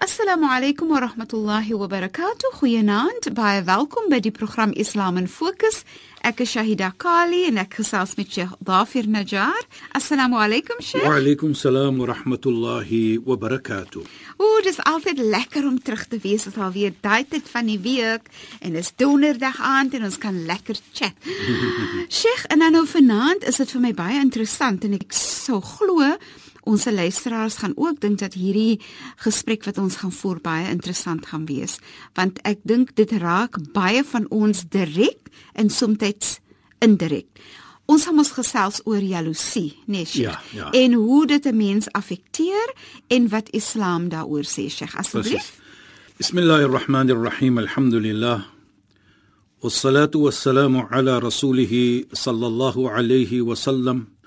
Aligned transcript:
Assalamu 0.00 0.46
alaykum 0.46 0.90
wa 0.90 1.00
rahmatullahi 1.00 1.74
wa 1.74 1.88
barakatuh. 1.88 2.52
Goeienaand. 2.60 3.34
Baie 3.34 3.64
welkom 3.66 4.06
by 4.08 4.20
die 4.22 4.30
program 4.30 4.70
Islam 4.78 5.16
in 5.18 5.26
Fokus. 5.26 5.82
Ek 6.22 6.38
is 6.44 6.52
Shahida 6.54 6.92
Kali 6.94 7.40
en 7.48 7.58
ek 7.58 7.80
gesels 7.80 8.14
met 8.14 8.30
Sheikh 8.30 8.52
Dafir 8.62 9.08
Najjar. 9.10 9.58
Assalamu 9.98 10.38
alaykum 10.38 10.78
Sheikh. 10.78 11.02
Wa 11.02 11.16
alaykum 11.18 11.50
salaam 11.58 11.98
wa 11.98 12.06
rahmatullahi 12.12 13.18
wa 13.26 13.34
barakatuh. 13.42 14.06
Ooh, 14.38 14.62
dis 14.62 14.78
altyd 14.86 15.18
lekker 15.18 15.66
om 15.66 15.82
terug 15.82 16.06
te 16.06 16.22
wees. 16.22 16.46
Dit 16.46 16.54
is 16.54 16.62
alweer 16.62 16.94
daai 17.02 17.26
tyd 17.26 17.50
van 17.50 17.66
die 17.66 17.80
week 17.82 18.30
en 18.62 18.78
dis 18.78 18.94
donderdag 19.02 19.58
aand 19.58 19.98
en 19.98 20.06
ons 20.06 20.22
kan 20.22 20.44
lekker 20.46 20.78
chat. 20.92 21.18
Sheikh, 22.20 22.46
en 22.54 22.62
dan 22.62 22.78
nou 22.78 22.86
vanaand 22.86 23.50
is 23.50 23.58
dit 23.58 23.74
vir 23.74 23.88
my 23.88 23.96
baie 23.98 24.22
interessant 24.22 24.86
en 24.86 24.94
ek 24.94 25.10
sou 25.10 25.58
glo 25.58 26.14
ons 26.68 26.84
luisteraars 26.84 27.60
gaan 27.62 27.76
ook 27.76 28.00
dink 28.04 28.20
dat 28.20 28.36
hierdie 28.36 28.80
gesprek 29.24 29.64
wat 29.64 29.78
ons 29.80 29.96
gaan 30.02 30.12
voer 30.12 30.40
baie 30.44 30.68
interessant 30.68 31.26
gaan 31.30 31.46
wees 31.48 31.78
want 32.18 32.42
ek 32.48 32.60
dink 32.68 32.92
dit 33.00 33.12
raak 33.22 33.56
baie 33.72 34.04
van 34.12 34.28
ons 34.28 34.66
direk 34.68 35.32
en 35.54 35.72
soms 35.72 36.38
indirek. 36.84 37.26
Ons 37.88 38.04
gaan 38.04 38.20
ons 38.20 38.30
gesels 38.36 38.82
oor 38.84 39.00
jaloesie, 39.00 39.72
nee 39.88 40.04
Sheikh. 40.04 40.52
Ja, 40.52 40.68
ja. 40.68 40.70
En 40.76 40.92
hoe 40.92 41.26
dit 41.26 41.44
'n 41.46 41.56
mens 41.56 41.88
affekteer 41.92 42.74
en 43.08 43.28
wat 43.28 43.48
Islam 43.50 44.08
daaroor 44.08 44.44
sê, 44.44 44.68
Sheikh, 44.68 44.96
asseblief. 44.96 45.56
Bismillahirrahmanirrahim. 46.18 47.58
Alhamdulillah. 47.58 48.44
Wassalatu 49.62 50.18
wassalamu 50.18 50.86
ala 50.90 51.20
rasulih 51.20 52.04
sallallahu 52.12 52.88
alayhi 52.90 53.40
wa 53.40 53.54
sallam. 53.54 54.17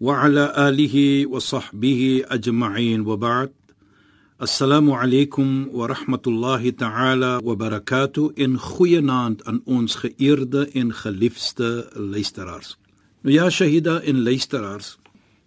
وعلى 0.00 0.52
آله 0.68 1.26
وصحبه 1.26 2.22
أجمعين 2.28 3.00
وبعد 3.00 3.50
السلام 4.42 4.90
عليكم 4.90 5.68
ورحمة 5.72 6.24
الله 6.26 6.70
تعالى 6.70 7.40
وبركاته 7.44 8.32
in 8.36 8.58
goeie 8.58 9.00
naand 9.00 9.44
aan 9.44 9.60
ons 9.64 9.94
geëerde 9.94 10.68
en 10.74 10.92
geliefde 10.92 11.88
luisteraars. 11.94 12.76
Nou 13.20 13.34
ja, 13.34 13.50
Shahida 13.50 14.00
en 14.00 14.22
luisteraars, 14.22 14.98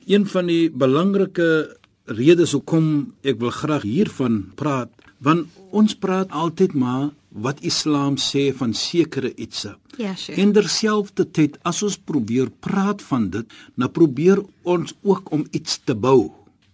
een 0.08 0.26
van 0.26 0.46
die 0.46 0.72
belangrike 0.72 1.78
redes 2.06 2.56
hoekom 2.56 3.14
ek 3.22 3.38
wil 3.44 3.52
graag 3.52 3.84
hiervan 3.84 4.46
praat, 4.56 4.90
want 5.20 5.52
ons 5.70 5.94
praat 5.94 6.32
altyd 6.32 6.74
maar 6.74 7.10
wat 7.33 7.63
Islam 7.65 8.17
sê 8.21 8.51
van 8.57 8.75
sekere 8.77 9.33
ietsie. 9.35 9.75
Ja, 9.97 10.15
sure. 10.17 10.41
En 10.41 10.53
terselfdertyd 10.53 11.59
as 11.69 11.83
ons 11.83 11.97
probeer 11.97 12.51
praat 12.65 13.03
van 13.09 13.29
dit, 13.33 13.59
nou 13.75 13.89
probeer 13.91 14.43
ons 14.63 14.95
ook 15.03 15.33
om 15.33 15.47
iets 15.51 15.81
te 15.85 15.95
bou. 15.95 16.31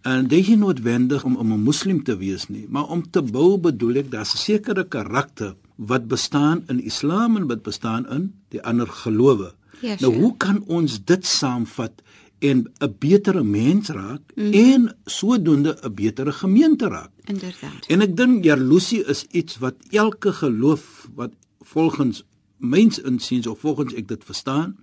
En 0.06 0.28
dit 0.30 0.38
is 0.40 0.50
nie 0.52 0.60
noodwendig 0.60 1.24
om 1.24 1.36
om 1.36 1.52
'n 1.52 1.62
moslim 1.62 2.02
te 2.02 2.16
wees 2.16 2.48
nie, 2.48 2.66
maar 2.68 2.88
om 2.88 3.02
te 3.10 3.22
bou 3.22 3.58
bedoel 3.58 3.96
ek 3.96 4.10
daar's 4.10 4.34
'n 4.34 4.38
sekere 4.38 4.84
karakter 4.84 5.54
wat 5.76 6.08
bestaan 6.08 6.64
in 6.68 6.82
Islam 6.84 7.36
en 7.36 7.46
wat 7.46 7.62
bestaan 7.62 8.08
in 8.10 8.32
die 8.48 8.62
ander 8.62 8.86
gelowe. 8.86 9.52
Ja, 9.80 9.94
nou 10.00 10.12
sure. 10.12 10.18
hoe 10.18 10.36
kan 10.36 10.64
ons 10.66 11.04
dit 11.04 11.26
saamvat 11.26 12.02
en 12.38 12.70
'n 12.78 12.94
betere 12.98 13.42
mens 13.42 13.88
raak 13.88 14.22
mm 14.34 14.52
en 14.52 14.96
sodoende 15.04 15.78
'n 15.82 15.94
betere 15.94 16.32
gemeente 16.32 16.88
raak? 16.88 17.10
Inderdaad. 17.24 17.86
En 17.86 18.00
ek 18.00 18.16
dink 18.16 18.44
jaloesie 18.44 19.04
is 19.04 19.24
iets 19.30 19.58
wat 19.58 19.74
elke 19.90 20.32
geloof 20.32 21.08
wat 21.14 21.32
volgens 21.60 22.24
mens 22.56 22.98
insiens 22.98 23.46
of 23.46 23.60
volgens 23.60 23.94
ek 23.94 24.08
dit 24.08 24.24
verstaan, 24.24 24.76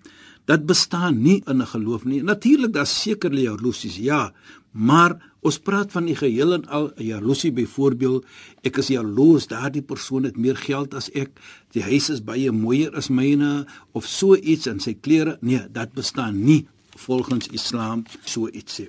dat 0.45 0.65
bestaan 0.65 1.21
nie 1.21 1.41
in 1.45 1.61
'n 1.61 1.67
geloof 1.67 2.05
nie. 2.05 2.23
Natuurlik 2.23 2.73
daar's 2.73 3.01
seker 3.01 3.33
jaloesies, 3.33 3.97
ja, 3.97 4.33
maar 4.71 5.33
ons 5.39 5.59
praat 5.59 5.91
van 5.91 6.05
die 6.05 6.15
geheel 6.15 6.53
en 6.53 6.65
al 6.67 7.01
jaloesie 7.01 7.51
byvoorbeeld, 7.51 8.25
ek 8.61 8.77
is 8.77 8.87
jaloes 8.87 9.47
daardie 9.47 9.81
persoon 9.81 10.23
het 10.23 10.37
meer 10.37 10.55
geld 10.55 10.93
as 10.93 11.11
ek, 11.11 11.39
die 11.71 11.81
huis 11.81 12.09
is 12.09 12.23
baie 12.23 12.51
mooier 12.51 12.95
as 12.95 13.09
myne 13.09 13.65
of 13.91 14.05
so 14.05 14.35
iets 14.35 14.65
en 14.65 14.79
sy 14.79 14.93
klere, 14.93 15.37
nee, 15.41 15.61
dit 15.71 15.93
bestaan 15.93 16.43
nie 16.43 16.67
volgens 16.95 17.47
Islam 17.47 18.03
so 18.23 18.49
iets 18.49 18.81
sê. 18.81 18.87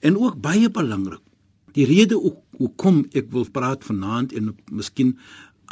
En 0.00 0.18
ook 0.18 0.40
baie 0.40 0.70
belangrik, 0.70 1.22
die 1.74 1.86
rede 1.86 2.16
hoekom 2.58 3.04
ek 3.16 3.30
wil 3.34 3.46
praat 3.52 3.84
vanaand 3.86 4.32
en 4.32 4.54
miskien 4.70 5.16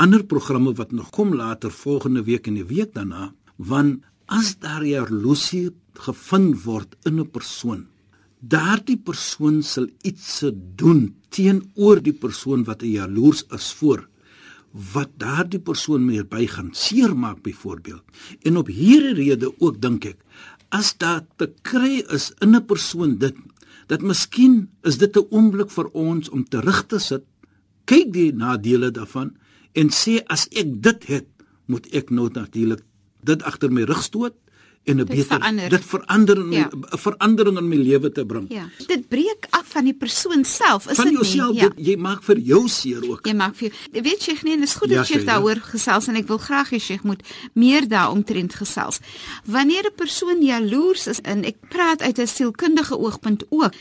ander 0.03 0.25
programme 0.25 0.75
wat 0.77 0.93
nog 0.93 1.11
kom 1.11 1.35
later 1.35 1.73
volgende 1.73 2.23
week 2.27 2.47
en 2.47 2.59
die 2.59 2.69
week 2.69 2.93
daarna, 2.95 3.33
want 3.57 4.05
as 4.27 4.57
daar 4.61 4.85
jaloesie 4.85 5.71
gevind 6.07 6.65
word 6.65 6.97
in 7.05 7.21
'n 7.21 7.31
persoon, 7.31 7.87
daardie 8.41 8.99
persoon 8.99 9.63
sal 9.63 9.87
iets 10.03 10.39
se 10.39 10.53
doen 10.77 11.15
teenoor 11.31 12.03
die 12.03 12.13
persoon 12.13 12.65
wat 12.65 12.83
jaloers 12.83 13.45
is 13.51 13.73
voor 13.73 14.09
wat 14.95 15.15
daardie 15.17 15.61
persoon 15.61 16.05
meer 16.05 16.27
by 16.29 16.45
gaan 16.51 16.69
seermaak 16.77 17.43
byvoorbeeld. 17.43 18.03
En 18.45 18.57
op 18.61 18.69
hierdie 18.69 19.15
rede 19.17 19.53
ook 19.59 19.81
dink 19.81 20.05
ek, 20.05 20.19
as 20.71 20.97
daar 20.99 21.23
te 21.37 21.53
kry 21.63 22.05
is 22.11 22.33
in 22.41 22.55
'n 22.57 22.67
persoon 22.67 23.19
dit 23.19 23.37
dat 23.87 24.03
miskien 24.03 24.69
is 24.83 24.99
dit 24.99 25.17
'n 25.17 25.27
oomblik 25.31 25.71
vir 25.71 25.89
ons 25.93 26.29
om 26.29 26.45
terug 26.45 26.87
te 26.87 26.99
sit, 26.99 27.25
kyk 27.85 28.13
die 28.13 28.33
nadele 28.33 28.91
daarvan 28.91 29.37
en 29.73 29.89
sê 29.91 30.23
as 30.27 30.49
ek 30.51 30.83
dit 30.83 31.07
het, 31.07 31.29
moet 31.67 31.87
ek 31.95 32.11
nou 32.11 32.29
natuurlik 32.33 32.83
dit 33.23 33.43
agter 33.43 33.73
my 33.73 33.83
rug 33.83 34.03
stoot 34.03 34.35
en 34.87 34.95
'n 34.95 34.97
Dit 34.99 35.09
beter 35.09 35.25
verander. 35.39 35.69
dit 35.69 35.85
verander 35.85 36.37
in 36.37 36.49
my 36.49 36.57
Ja. 36.57 36.69
'n 36.73 36.99
verandering 36.99 37.59
in 37.59 37.69
my 37.69 37.77
lewe 37.77 38.13
te 38.13 38.25
bring. 38.25 38.47
Ja. 38.49 38.69
Dit 38.87 39.09
breek 39.09 39.47
af 39.51 39.67
van 39.67 39.85
die 39.85 39.95
persoon 39.95 40.45
self, 40.45 40.87
is 40.91 40.97
Van 40.97 41.05
dit 41.05 41.15
jouself, 41.15 41.53
nie? 41.53 41.61
Ja. 41.63 41.69
dit, 41.69 41.87
jy 41.87 41.97
maak 41.97 42.23
vir 42.23 42.39
jou 42.39 42.69
seer 42.69 43.03
ook. 43.11 43.27
Jy 43.27 43.35
maak 43.35 43.55
vir 43.57 43.69
jou. 43.71 44.03
Weet 44.03 44.25
jy, 44.25 44.35
nee, 44.43 44.57
dis 44.61 44.75
goed 44.75 44.89
Ja, 44.91 44.97
dat 44.97 45.09
jy 45.09 45.15
Shaida. 45.17 45.33
daaroor 45.33 45.61
gesels 45.61 46.09
en 46.09 46.17
ek 46.17 46.27
wil 46.29 46.39
graag 46.39 46.71
hê 46.71 46.77
jy 46.79 46.99
moet 47.03 47.23
meer 47.55 47.89
daaromtrent 47.89 48.55
gesels. 48.55 48.99
Wanneer 49.45 49.83
'n 49.87 49.95
persoon 49.97 50.43
jaloers 50.43 51.07
is 51.07 51.21
en 51.23 51.45
ek 51.45 51.57
praat 51.69 52.03
uit 52.03 52.19
'n 52.19 52.27
sielkundige 52.27 52.99
oogpunt 52.99 53.45
ook, 53.51 53.73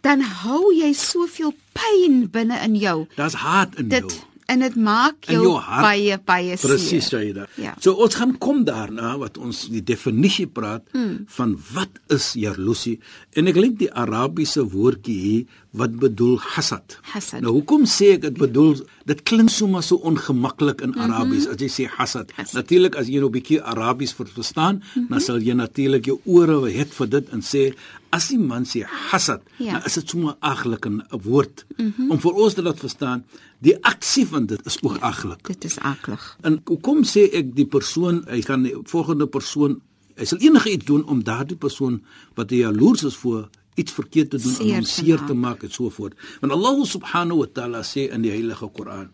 dan 0.00 0.20
hou 0.20 0.74
jy 0.74 0.92
soveel 0.92 1.54
pyn 1.72 2.28
binne 2.30 2.58
in 2.64 2.76
jou. 2.76 3.06
Daar's 3.16 3.34
haat 3.34 3.74
in 3.78 3.88
jou. 3.88 4.10
En 4.50 4.62
dit 4.64 4.76
maak 4.76 5.28
jou, 5.30 5.42
jou 5.42 5.54
hart. 5.60 5.84
baie 5.84 6.18
baie 6.26 6.56
seer. 6.56 6.70
Presies 6.70 7.08
dit. 7.12 7.58
Ja. 7.62 7.74
So 7.80 7.94
ons 8.04 8.16
gaan 8.18 8.34
kom 8.42 8.64
daarna 8.68 9.14
wat 9.20 9.38
ons 9.38 9.66
die 9.72 9.82
definisie 9.84 10.46
praat 10.46 10.86
hmm. 10.92 11.24
van 11.36 11.56
wat 11.72 12.00
is 12.12 12.32
jaloesie 12.38 12.98
en 13.38 13.50
ek 13.52 13.60
link 13.60 13.78
die 13.82 13.92
Arabiese 13.92 14.64
woordjie 14.72 15.18
hier 15.22 15.61
wat 15.72 15.94
bedoel 15.96 16.36
hasad. 16.52 16.98
Hasad. 17.14 17.40
Nou 17.40 17.52
hoekom 17.56 17.86
sê 17.88 18.10
ek 18.16 18.26
dit 18.26 18.36
bedoel 18.36 18.74
dit 19.08 19.22
klink 19.28 19.50
sommer 19.50 19.82
so 19.82 19.96
ongemaklik 20.04 20.82
in 20.84 20.92
Arabies 21.00 21.46
as 21.48 21.56
jy 21.62 21.68
sê 21.72 21.86
hasad. 21.88 22.32
Hasad. 22.36 22.58
Natuurlik 22.60 22.96
as 23.00 23.08
jy 23.08 23.18
nou 23.22 23.30
'n 23.30 23.32
bietjie 23.38 23.60
Arabies 23.62 24.12
ver- 24.12 24.28
verstaan, 24.28 24.74
mm 24.74 24.82
-hmm. 24.94 25.08
dan 25.08 25.20
sal 25.20 25.38
jy 25.40 25.54
natuurlik 25.54 26.04
jou 26.04 26.18
ore 26.24 26.70
het 26.70 26.92
vir 26.94 27.08
dit 27.08 27.28
en 27.32 27.40
sê 27.40 27.72
as 28.10 28.28
die 28.28 28.38
man 28.38 28.64
sê 28.64 28.84
hasad, 28.84 29.40
Ja. 29.56 29.72
dan 29.72 29.82
is 29.86 29.94
dit 29.94 30.08
sommer 30.08 30.34
aglik 30.40 30.86
'n 30.86 31.02
'n 31.10 31.20
woord 31.22 31.64
mm 31.76 31.92
-hmm. 31.96 32.10
om 32.10 32.18
vir 32.20 32.32
ons 32.32 32.54
te 32.54 32.62
laat 32.62 32.78
verstaan 32.78 33.24
die 33.60 33.76
aksie 33.84 34.26
van 34.26 34.46
dit 34.46 34.66
is 34.66 34.82
ook 34.82 34.98
aglik. 34.98 35.46
Dit 35.46 35.64
is 35.64 35.78
aklig. 35.78 36.36
En 36.42 36.60
hoekom 36.64 37.04
sê 37.04 37.30
ek 37.32 37.54
die 37.56 37.66
persoon, 37.66 38.24
hy 38.28 38.42
gaan 38.42 38.62
die 38.62 38.76
volgende 38.84 39.26
persoon, 39.26 39.80
hy 40.16 40.24
sal 40.24 40.38
enige 40.38 40.70
iets 40.70 40.84
doen 40.84 41.04
om 41.06 41.22
daardie 41.24 41.56
persoon 41.56 42.02
wat 42.34 42.50
hy 42.50 42.56
jaloers 42.56 43.02
is 43.04 43.16
voor 43.16 43.48
iets 43.74 43.92
verkeerd 43.92 44.30
te 44.30 44.38
doen 44.38 44.54
Seer 44.54 44.68
en 44.68 44.82
hom 44.82 44.88
seer 44.88 45.24
te 45.26 45.34
maak 45.34 45.64
en 45.66 45.72
so 45.72 45.90
voort. 45.90 46.16
Want 46.40 46.52
Allah 46.52 46.84
subhanahu 46.86 47.42
wa 47.44 47.50
ta'ala 47.52 47.82
sê 47.86 48.08
in 48.12 48.24
die 48.26 48.32
heilige 48.32 48.68
Koran: 48.76 49.10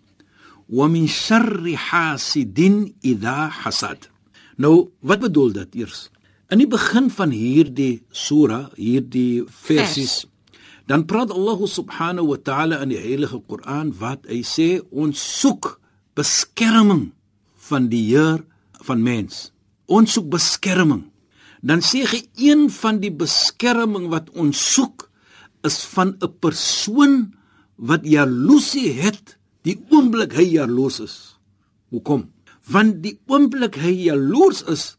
"Wa 0.66 0.88
min 0.88 1.08
sharri 1.08 1.74
hasidin 1.74 2.94
idha 3.00 3.48
hasad." 3.48 4.08
Nou, 4.56 4.90
wat 5.00 5.20
bedoel 5.20 5.52
dit 5.52 5.74
eers? 5.84 6.08
In 6.50 6.58
die 6.58 6.66
begin 6.66 7.10
van 7.10 7.30
hierdie 7.30 8.02
sura, 8.10 8.70
hierdie 8.74 9.44
versies, 9.46 10.24
dan 10.88 11.04
praat 11.04 11.30
Allah 11.30 11.60
subhanahu 11.66 12.32
wa 12.32 12.38
ta'ala 12.40 12.80
in 12.82 12.88
die 12.88 13.02
heilige 13.02 13.38
Koran 13.46 13.92
wat 14.00 14.24
hy 14.26 14.40
sê 14.42 14.80
ons 14.90 15.20
soek 15.40 15.76
beskerming 16.16 17.12
van 17.68 17.92
die 17.92 18.02
Heer 18.08 18.42
van 18.88 19.02
mens. 19.02 19.52
ons 19.88 20.12
soek 20.12 20.28
beskerming, 20.36 21.06
dan 21.62 21.82
sê 21.82 22.04
hy 22.06 22.22
een 22.36 22.68
van 22.70 23.00
die 23.02 23.10
beskerming 23.10 24.08
wat 24.12 24.30
ons 24.38 24.58
soek 24.74 25.08
is 25.66 25.82
van 25.94 26.16
'n 26.22 26.32
persoon 26.40 27.34
wat 27.76 28.06
jaloesie 28.06 28.92
het 28.92 29.38
die 29.62 29.78
oomblik 29.90 30.32
hy 30.32 30.46
jaloers 30.58 31.00
is. 31.00 31.16
Hoekom? 31.90 32.30
Want 32.68 33.02
die 33.02 33.18
oomblik 33.26 33.74
hy 33.80 33.92
jaloers 34.08 34.62
is, 34.68 34.96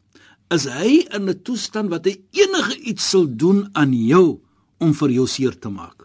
is 0.50 0.64
hy 0.66 1.06
in 1.16 1.28
'n 1.28 1.42
toestand 1.42 1.90
wat 1.90 2.04
hy 2.04 2.20
enige 2.32 2.76
iets 2.80 3.10
sal 3.10 3.26
doen 3.26 3.68
aan 3.72 3.92
jou 3.92 4.40
om 4.78 4.94
vir 4.94 5.10
jou 5.10 5.26
seer 5.26 5.58
te 5.58 5.68
maak. 5.68 5.99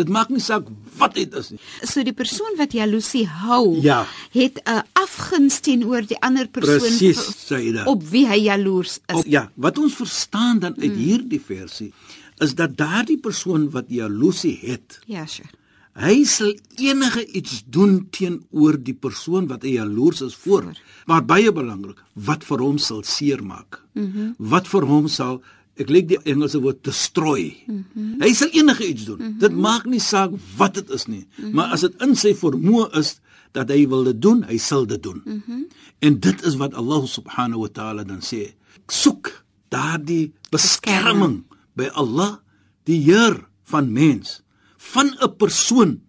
Dit 0.00 0.08
maak 0.08 0.30
nie 0.32 0.40
saak 0.40 0.68
wat 1.00 1.14
dit 1.18 1.34
is 1.36 1.50
nie. 1.54 1.60
So 1.84 2.02
die 2.06 2.14
persoon 2.16 2.56
wat 2.60 2.72
jaloesie 2.76 3.26
hou, 3.26 3.80
Ja. 3.82 4.06
het 4.32 4.60
'n 4.66 4.82
afguns 4.96 5.60
teenoor 5.60 6.06
die 6.06 6.18
ander 6.20 6.48
persoon 6.48 6.78
dit. 6.98 7.86
op 7.86 8.02
wie 8.08 8.26
hy 8.26 8.38
jaloers 8.48 8.98
is. 9.06 9.14
Op, 9.16 9.24
ja, 9.26 9.50
wat 9.56 9.78
ons 9.78 9.94
verstaan 9.94 10.58
dan 10.58 10.74
uit 10.78 10.96
hierdie 10.96 11.40
versie 11.40 11.92
is 12.38 12.54
dat 12.54 12.76
daardie 12.76 13.18
persoon 13.20 13.70
wat 13.70 13.84
jaloesie 13.88 14.58
het, 14.62 14.98
Ja, 15.06 15.26
sure. 15.26 15.48
hy 15.94 16.24
sal 16.24 16.54
enige 16.76 17.26
iets 17.26 17.62
doen 17.66 18.06
teenoor 18.10 18.78
die 18.82 18.94
persoon 18.94 19.46
wat 19.46 19.62
hy 19.62 19.74
jaloers 19.76 20.20
is 20.22 20.34
voor. 20.34 20.64
Maar 21.06 21.24
baie 21.24 21.52
belangrik, 21.52 21.98
wat 22.14 22.44
vir 22.44 22.58
hom 22.58 22.78
sal 22.78 23.02
seermaak. 23.02 23.82
Mm 23.94 24.12
-hmm. 24.12 24.34
Wat 24.38 24.68
vir 24.68 24.82
hom 24.86 25.08
sal 25.08 25.42
ek 25.76 25.88
lyk 25.88 26.08
die 26.08 26.18
Engelse 26.24 26.60
woord 26.60 26.84
destroy. 26.84 27.56
Mm 27.66 27.84
-hmm. 27.92 28.22
Hy 28.22 28.32
sal 28.34 28.48
enige 28.52 28.88
iets 28.88 29.04
doen. 29.04 29.18
Mm 29.18 29.26
-hmm. 29.26 29.38
Dit 29.38 29.52
maak 29.52 29.84
nie 29.84 30.00
saak 30.00 30.30
wat 30.56 30.74
dit 30.74 30.90
is 30.90 31.06
nie, 31.06 31.26
mm 31.26 31.44
-hmm. 31.44 31.54
maar 31.54 31.72
as 31.72 31.80
dit 31.80 32.02
in 32.02 32.16
sy 32.16 32.34
vermoë 32.34 32.90
is 32.98 33.20
dat 33.52 33.70
hy 33.70 33.86
wil 33.88 34.04
dit 34.04 34.20
doen, 34.22 34.42
hy 34.46 34.58
sal 34.58 34.86
dit 34.86 35.02
doen. 35.02 35.22
Mm 35.24 35.42
-hmm. 35.46 35.66
En 35.98 36.20
dit 36.20 36.42
is 36.42 36.56
wat 36.56 36.74
Allah 36.74 37.06
subhanahu 37.06 37.60
wa 37.60 37.68
ta'ala 37.68 38.04
dan 38.04 38.20
sê. 38.20 38.54
Soek 38.86 39.44
daardie 39.68 40.32
beskerming 40.50 41.44
by 41.78 41.90
Allah, 41.94 42.38
die 42.84 43.00
Heer 43.00 43.46
van 43.64 43.92
mens, 43.92 44.42
van 44.76 45.14
'n 45.20 45.36
persoon 45.36 46.00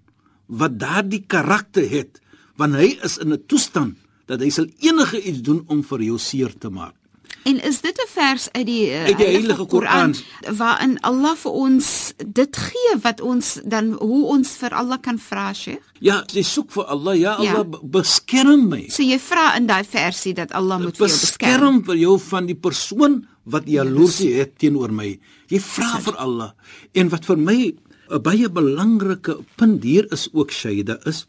wat 0.45 0.79
daardie 0.79 1.23
karakter 1.27 1.89
het, 1.89 2.21
want 2.55 2.75
hy 2.75 2.97
is 3.03 3.17
in 3.17 3.33
'n 3.33 3.43
toestand 3.47 3.97
dat 4.25 4.39
hy 4.39 4.49
sal 4.49 4.67
enige 4.79 5.21
iets 5.23 5.41
doen 5.41 5.63
om 5.67 5.83
vir 5.83 6.01
jou 6.01 6.17
seer 6.17 6.53
te 6.57 6.69
maak. 6.69 6.95
En 7.43 7.57
is 7.63 7.81
dit 7.81 7.97
'n 7.97 8.07
vers 8.07 8.49
uit 8.51 8.65
die, 8.65 8.85
uh, 8.91 9.05
Uit 9.05 9.17
die 9.17 9.25
Heilige 9.25 9.65
Koran. 9.65 10.15
waarin 10.57 10.99
Allah 11.01 11.35
vir 11.35 11.51
ons 11.51 12.13
dit 12.27 12.57
gee 12.57 12.97
wat 13.01 13.21
ons 13.21 13.59
dan 13.65 13.91
hoe 13.99 14.25
ons 14.25 14.49
vir 14.49 14.69
Allah 14.73 14.97
kan 15.01 15.19
vra, 15.19 15.53
Sheikh? 15.53 15.81
Ja, 15.99 16.23
jy 16.33 16.41
soek 16.43 16.71
vir 16.71 16.83
Allah, 16.85 17.15
ja 17.17 17.31
Allah 17.33 17.43
Ja. 17.43 17.65
ja. 17.71 17.79
beskerm 17.83 18.67
my. 18.69 18.85
So 18.89 19.03
jy 19.03 19.19
vra 19.19 19.55
in 19.57 19.65
daai 19.67 19.83
versie 19.83 20.33
dat 20.33 20.51
Allah 20.51 20.77
moet 20.79 20.97
vir 20.97 21.07
jou 21.07 21.17
beskerm. 21.17 21.59
beskerm 21.59 21.83
vir 21.85 21.95
jou 21.95 22.19
van 22.19 22.45
die 22.45 22.55
persoon 22.55 23.25
wat 23.45 23.63
jaloesie 23.65 24.33
het 24.33 24.57
teenoor 24.59 24.91
my. 24.91 25.19
Jy 25.49 25.59
vra 25.59 25.99
vir 25.99 26.15
Allah. 26.17 26.51
En 26.93 27.09
wat 27.09 27.25
vir 27.25 27.37
my 27.37 27.73
'n 28.11 28.21
baie 28.21 28.49
belangrike 28.49 29.37
punt 29.57 29.83
hier 29.83 30.05
is 30.11 30.29
ook 30.33 30.51
Shaida 30.51 30.99
is 31.05 31.25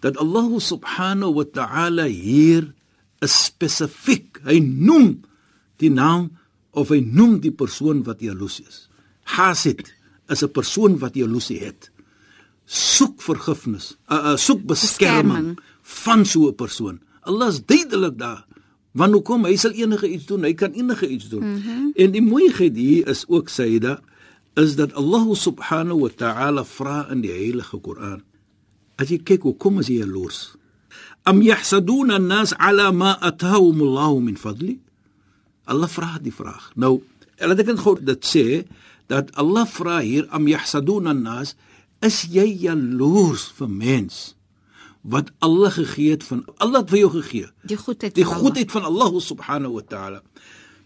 dat 0.00 0.16
Allah 0.18 0.60
subhanahu 0.60 1.34
wa 1.34 1.44
ta'ala 1.44 2.04
hier 2.06 2.74
is 3.22 3.44
spesifiek. 3.44 4.40
Hy 4.44 4.58
noem 4.60 5.22
die 5.82 5.90
naam 5.90 6.30
of 6.70 6.88
hy 6.88 7.00
noem 7.00 7.40
die 7.40 7.52
persoon 7.54 8.02
wat 8.04 8.20
jaloesie 8.20 8.66
is. 8.68 8.88
Hasid 9.36 9.94
is 10.28 10.42
'n 10.42 10.50
persoon 10.50 10.98
wat 10.98 11.14
jaloesie 11.14 11.60
het. 11.60 11.90
Soek 12.66 13.22
vergifnis, 13.22 13.96
uh, 14.08 14.16
uh, 14.16 14.36
soek 14.36 14.64
beskerming, 14.64 15.56
Beskerming. 15.56 15.58
van 15.82 16.24
so 16.24 16.48
'n 16.48 16.54
persoon. 16.54 17.00
Allah 17.22 17.48
is 17.48 17.60
duidelik 17.64 18.18
daar. 18.18 18.46
Want 18.92 19.12
hoekom 19.12 19.44
hy 19.44 19.56
sal 19.56 19.70
enige 19.72 20.08
iets 20.08 20.26
doen, 20.26 20.42
hy 20.42 20.54
kan 20.54 20.72
enige 20.72 21.08
iets 21.08 21.28
doen. 21.28 21.42
Mm 21.44 21.60
-hmm. 21.62 21.92
En 21.94 22.10
die 22.10 22.22
mooiheid 22.22 22.76
hier 22.76 23.08
is 23.08 23.24
ook 23.28 23.48
Sayyida 23.48 24.00
is 24.54 24.76
dat 24.76 24.92
Allah 24.94 25.34
subhanahu 25.34 26.00
wa 26.00 26.08
ta'ala 26.14 26.64
vra 26.64 27.08
in 27.10 27.20
die 27.20 27.30
heilige 27.30 27.78
Koran. 27.78 28.22
As 28.96 29.08
jy 29.10 29.18
kyk 29.18 29.42
hoekom 29.42 29.78
is 29.78 29.88
hy 29.90 29.98
jaloers? 29.98 30.54
Am 31.26 31.42
yahsaduna 31.42 32.14
an-nas 32.14 32.54
ala 32.54 32.92
ma 32.92 33.18
atahum 33.20 33.80
Allah 33.82 34.20
min 34.20 34.36
fadli? 34.36 34.78
Allah 35.64 35.88
vra 35.88 36.18
die 36.22 36.34
vraag. 36.34 36.70
Nou, 36.76 36.98
laat 37.40 37.60
ek 37.62 37.72
net 37.72 37.82
gou 37.82 37.96
dit 38.00 38.26
sê 38.28 38.46
dat 39.10 39.32
Allah 39.40 39.66
vra 39.68 40.00
hier 40.04 40.28
am 40.34 40.48
yahsaduna 40.48 41.12
an-nas 41.14 41.54
is 42.04 42.24
jy 42.32 42.46
jaloers 42.66 43.48
vir 43.58 43.70
mens 43.70 44.22
wat 45.04 45.30
Allah 45.44 45.72
gegee 45.72 46.14
het 46.16 46.24
van 46.24 46.44
Allah 46.56 46.80
het 46.80 46.92
vir 46.92 47.02
jou 47.02 47.10
gegee 47.18 47.48
Die 47.68 47.76
goedheid 47.76 48.14
die 48.16 48.24
goedheid 48.24 48.72
van 48.72 48.86
Allah 48.88 49.12
subhanahu 49.20 49.76
wa 49.76 49.84
ta'ala. 49.88 50.22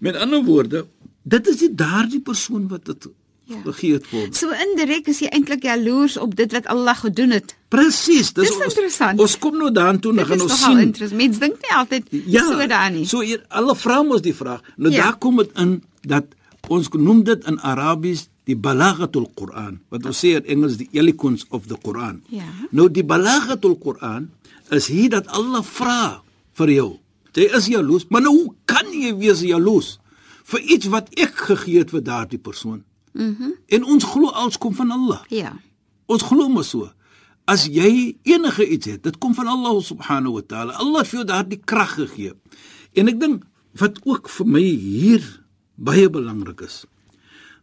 Met 0.02 0.19
ander 0.19 0.42
woorde, 0.46 0.86
dit 1.22 1.46
is 1.46 1.60
nie 1.62 1.75
daardie 1.75 2.22
persoon 2.22 2.66
wat 2.70 2.86
dit 2.86 3.06
Ja. 3.49 3.56
ja. 3.65 3.73
vir 3.73 4.00
hom. 4.11 4.33
So 4.37 4.53
indirek 4.53 5.09
is 5.09 5.23
jy 5.25 5.31
eintlik 5.33 5.62
jaloers 5.65 6.19
op 6.21 6.35
dit 6.37 6.53
wat 6.53 6.67
Allah 6.69 6.97
gedoen 6.97 7.31
het. 7.37 7.55
Presies, 7.73 8.33
dis 8.37 8.49
Dis 8.49 8.59
interessant. 8.65 9.21
Ons 9.21 9.37
kom 9.41 9.56
nou 9.56 9.71
daartoe, 9.73 10.12
dan 10.15 10.25
Dit 10.25 10.27
gaan 10.27 10.41
ons 10.45 10.59
sien. 10.61 10.79
interessant. 10.79 11.21
Mense 11.21 11.41
dink 11.41 11.61
nie 11.65 11.75
altyd 11.77 12.11
so 12.45 12.67
daarin 12.67 12.99
nie. 13.00 13.06
So 13.06 13.21
hier 13.25 13.45
alle 13.49 13.77
vra 13.77 14.03
mos 14.03 14.23
die 14.25 14.35
vraag. 14.35 14.61
Nou 14.77 14.93
Ja. 14.93 14.97
ja. 14.99 15.05
daar 15.05 15.19
kom 15.19 15.37
dit 15.37 15.50
in 15.56 15.83
dat 16.03 16.25
ons 16.69 16.89
noem 16.93 17.23
dit 17.25 17.47
in 17.49 17.59
Arabies 17.61 18.29
die 18.45 18.56
balaghatul 18.56 19.31
Quran. 19.35 19.81
Wat 19.89 20.05
ons 20.06 20.19
sê 20.25 20.35
in 20.37 20.45
Engels 20.45 20.77
die 20.77 20.89
eloquence 20.93 21.45
of 21.50 21.67
the 21.69 21.77
Quran. 21.83 22.23
Ja. 22.29 22.49
Nou 22.71 22.89
die 22.91 23.05
balaghatul 23.05 23.79
Quran 23.79 24.31
is 24.71 24.87
hier 24.89 25.11
dat 25.11 25.29
Allah 25.29 25.62
vra 25.65 26.23
vir 26.53 26.69
jou. 26.71 26.91
Jy 27.39 27.47
is 27.55 27.69
jaloes, 27.71 28.06
maar 28.11 28.25
nou 28.25 28.33
hoe 28.35 28.55
kan 28.67 28.89
jy 28.93 29.12
wees 29.17 29.41
jaloes 29.47 29.99
vir 30.49 30.61
iets 30.61 30.89
wat 30.91 31.09
ek 31.15 31.37
gegee 31.49 31.79
het 31.85 31.91
vir 31.95 32.03
daardie 32.03 32.39
persoon? 32.41 32.83
Mhm. 33.12 33.34
Mm 33.43 33.55
en 33.69 33.84
ons 33.84 34.05
glo 34.05 34.31
alles 34.31 34.58
kom 34.58 34.75
van 34.75 34.90
Allah. 34.90 35.22
Ja. 35.28 35.52
Ons 36.06 36.22
glo 36.22 36.49
mos 36.49 36.70
so. 36.72 36.88
As 37.44 37.66
jy 37.69 38.16
enige 38.22 38.64
iets 38.69 38.87
het, 38.87 39.02
dit 39.02 39.19
kom 39.19 39.34
van 39.34 39.46
Allah 39.46 39.76
subhanahu 39.82 40.38
wa 40.38 40.44
taala. 40.44 40.76
Allah 40.81 41.00
het 41.05 41.08
vir 41.08 41.19
jou 41.19 41.26
daardie 41.28 41.60
krag 41.64 41.94
gegee. 41.96 42.32
En 42.93 43.08
ek 43.08 43.20
dink 43.20 43.44
wat 43.78 44.00
ook 44.05 44.28
vir 44.28 44.46
my 44.46 44.64
hier 44.64 45.25
baie 45.76 46.08
belangrik 46.10 46.64
is, 46.66 46.82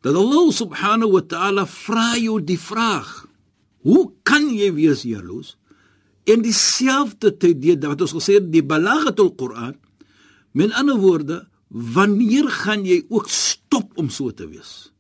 dat 0.06 0.16
Allah 0.16 0.52
subhanahu 0.54 1.18
wa 1.18 1.22
taala 1.26 1.66
vra 1.66 2.14
jou 2.18 2.40
die 2.42 2.60
vraag: 2.62 3.26
Hoe 3.86 4.12
kan 4.24 4.50
jy 4.54 4.72
wees 4.74 5.04
jaloes? 5.06 5.56
En 6.26 6.42
dieselfde 6.42 7.34
tyd 7.38 7.62
die 7.62 7.78
wat 7.82 8.02
ons 8.02 8.16
gesê 8.18 8.40
het, 8.40 8.50
die 8.54 8.66
balaghatul 8.66 9.34
Quran, 9.38 9.76
met 10.54 10.74
ander 10.74 10.98
woorde, 10.98 11.44
wanneer 11.70 12.50
gaan 12.50 12.86
jy 12.86 13.04
ook 13.10 13.30
stop 13.30 13.94
om 14.02 14.10
so 14.10 14.32
te 14.34 14.48
wees? 14.50 14.95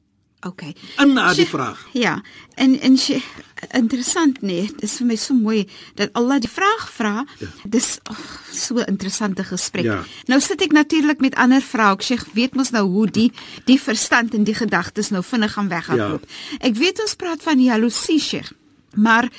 Okay. 0.45 0.75
In 1.01 1.13
na 1.13 1.33
die 1.33 1.47
vraag. 1.49 1.87
Ja. 1.93 2.21
En 2.53 2.79
en 2.79 2.97
Sheikh, 2.97 3.25
interessant 3.73 4.41
nee, 4.41 4.61
dit 4.67 4.83
is 4.85 4.93
vir 4.99 5.05
my 5.09 5.15
so 5.17 5.33
mooi 5.33 5.63
dat 5.97 6.13
Allah 6.13 6.37
die 6.39 6.49
vraag 6.49 6.83
vra. 6.93 7.25
Ja. 7.41 7.47
Dis 7.63 7.97
oh, 8.11 8.19
so 8.53 8.75
'n 8.77 8.85
interessante 8.85 9.43
gesprek. 9.43 9.83
Ja. 9.83 10.03
Nou 10.27 10.39
sit 10.41 10.61
ek 10.61 10.71
natuurlik 10.71 11.19
met 11.19 11.35
ander 11.35 11.61
vroue. 11.61 11.93
Ek 11.97 12.01
Sheikh 12.01 12.25
weet 12.33 12.55
mos 12.55 12.69
nou 12.69 12.85
hoe 12.87 13.07
die 13.11 13.31
die 13.65 13.79
verstand 13.81 14.33
en 14.33 14.43
die 14.43 14.53
gedagtes 14.53 15.09
nou 15.09 15.23
vinnig 15.23 15.53
gaan 15.53 15.67
weghardloop. 15.69 16.23
Ja. 16.29 16.57
Ek 16.67 16.75
weet 16.75 17.01
ons 17.01 17.15
praat 17.15 17.41
van 17.43 17.59
jaloesie 17.59 18.19
Sheikh. 18.19 18.51
Maar 18.95 19.29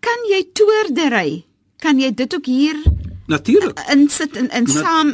kan 0.00 0.18
jy 0.30 0.44
toordery? 0.52 1.44
Kan 1.78 1.98
jy 2.00 2.14
dit 2.14 2.34
ook 2.34 2.46
hier 2.46 2.76
Natuurlik. 3.26 3.80
insit 3.92 4.36
en 4.36 4.48
in 4.50 4.62
Na- 4.64 4.70
saam 4.82 5.08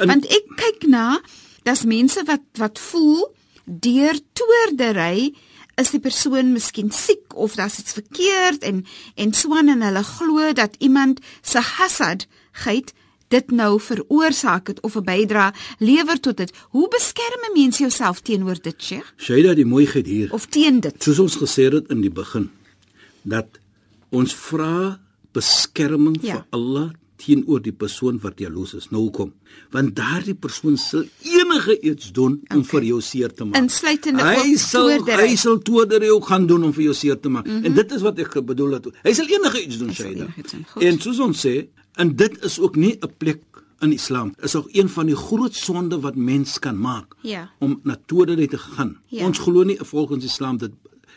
in- 0.00 0.06
want 0.06 0.24
ek 0.26 0.44
kyk 0.56 0.88
na 0.88 1.20
dis 1.62 1.84
mense 1.84 2.22
wat 2.24 2.40
wat 2.54 2.78
voel 2.78 3.34
deur 3.66 4.18
toordery 4.32 5.34
is 5.76 5.90
die 5.92 6.00
persoon 6.00 6.52
miskien 6.54 6.90
siek 6.90 7.34
of 7.36 7.54
daar's 7.58 7.78
iets 7.78 7.92
verkeerd 7.92 8.62
en 8.64 8.84
en 9.14 9.32
swan 9.36 9.68
en 9.68 9.82
hulle 9.82 10.02
glo 10.02 10.52
dat 10.52 10.76
iemand 10.78 11.20
se 11.42 11.60
hasad 11.60 12.26
geit 12.64 12.94
dit 13.28 13.50
nou 13.50 13.80
veroorsaak 13.82 14.68
het 14.70 14.80
of 14.86 14.96
'n 14.96 15.04
bydra 15.04 15.52
lewer 15.78 16.20
tot 16.20 16.36
dit 16.36 16.52
hoe 16.70 16.88
beskerm 16.88 17.42
'n 17.50 17.58
mens 17.58 17.78
jouself 17.78 18.20
teenoor 18.20 18.56
dit 18.62 18.82
Sheikh 18.82 19.12
Shaida 19.18 19.54
die 19.54 19.66
mooiheid 19.66 20.06
hier. 20.06 20.32
of 20.32 20.46
teen 20.46 20.80
dit 20.80 21.02
Soos 21.02 21.18
ons 21.18 21.36
gesê 21.36 21.72
het 21.72 21.90
in 21.90 22.00
die 22.00 22.10
begin 22.10 22.50
dat 23.22 23.46
ons 24.10 24.34
vra 24.34 25.00
beskerming 25.32 26.16
Ja. 26.22 26.26
ja. 26.28 26.34
vir 26.34 26.44
Allah 26.50 26.90
teenoor 27.16 27.60
die 27.62 27.72
persoon 27.72 28.18
wat 28.22 28.38
jaloes 28.38 28.74
is. 28.74 28.90
Nou 28.90 29.02
hoekom? 29.02 29.32
Want 29.70 29.96
daardie 29.96 30.34
persoon 30.34 30.76
sal 30.76 31.04
enige 31.50 31.80
iets 31.80 32.12
doen 32.12 32.32
om 32.48 32.56
Okay. 32.58 32.62
vir 32.64 32.82
jou 32.84 33.00
seer 33.00 33.32
te 33.34 33.44
maak. 33.44 33.62
Insluitende 33.62 34.22
hy 34.22 34.56
sal 34.56 34.88
toordery. 34.88 35.28
hy 35.28 35.36
sal 35.36 35.58
toordery 35.58 36.08
ook 36.08 36.26
gaan 36.26 36.46
doen 36.46 36.64
om 36.64 36.72
vir 36.72 36.82
jou 36.82 36.94
seer 36.94 37.20
te 37.20 37.28
maak. 37.28 37.46
Mm 37.46 37.52
-hmm. 37.56 37.64
En 37.64 37.74
dit 37.74 37.92
is 37.92 38.02
wat 38.02 38.18
ek 38.18 38.44
bedoel 38.46 38.70
het. 38.70 38.86
Hy 39.02 39.12
sal 39.12 39.26
enige 39.26 39.64
iets 39.66 39.78
doen, 39.78 39.92
Shaida. 39.94 40.26
En 40.80 41.00
soos 41.00 41.18
ons 41.18 41.46
sê, 41.46 41.66
en 41.94 42.16
dit 42.16 42.44
is 42.44 42.58
ook 42.60 42.76
nie 42.76 42.98
'n 43.00 43.10
plek 43.18 43.40
in 43.80 43.92
Islam. 43.92 44.34
Is 44.42 44.54
ook 44.54 44.68
een 44.72 44.88
van 44.88 45.06
die 45.06 45.16
groot 45.16 45.54
sonde 45.54 46.00
wat 46.00 46.14
mens 46.16 46.58
kan 46.58 46.78
maak 46.78 47.14
Ja. 47.22 47.50
om 47.58 47.80
na 47.82 47.96
toordery 48.06 48.46
te 48.46 48.58
gaan. 48.58 48.98
Ja. 49.06 49.26
Ons 49.26 49.38
glo 49.38 49.62
nie 49.64 49.78
volgens 49.80 50.24
Islam 50.24 50.56
dit 50.58 50.70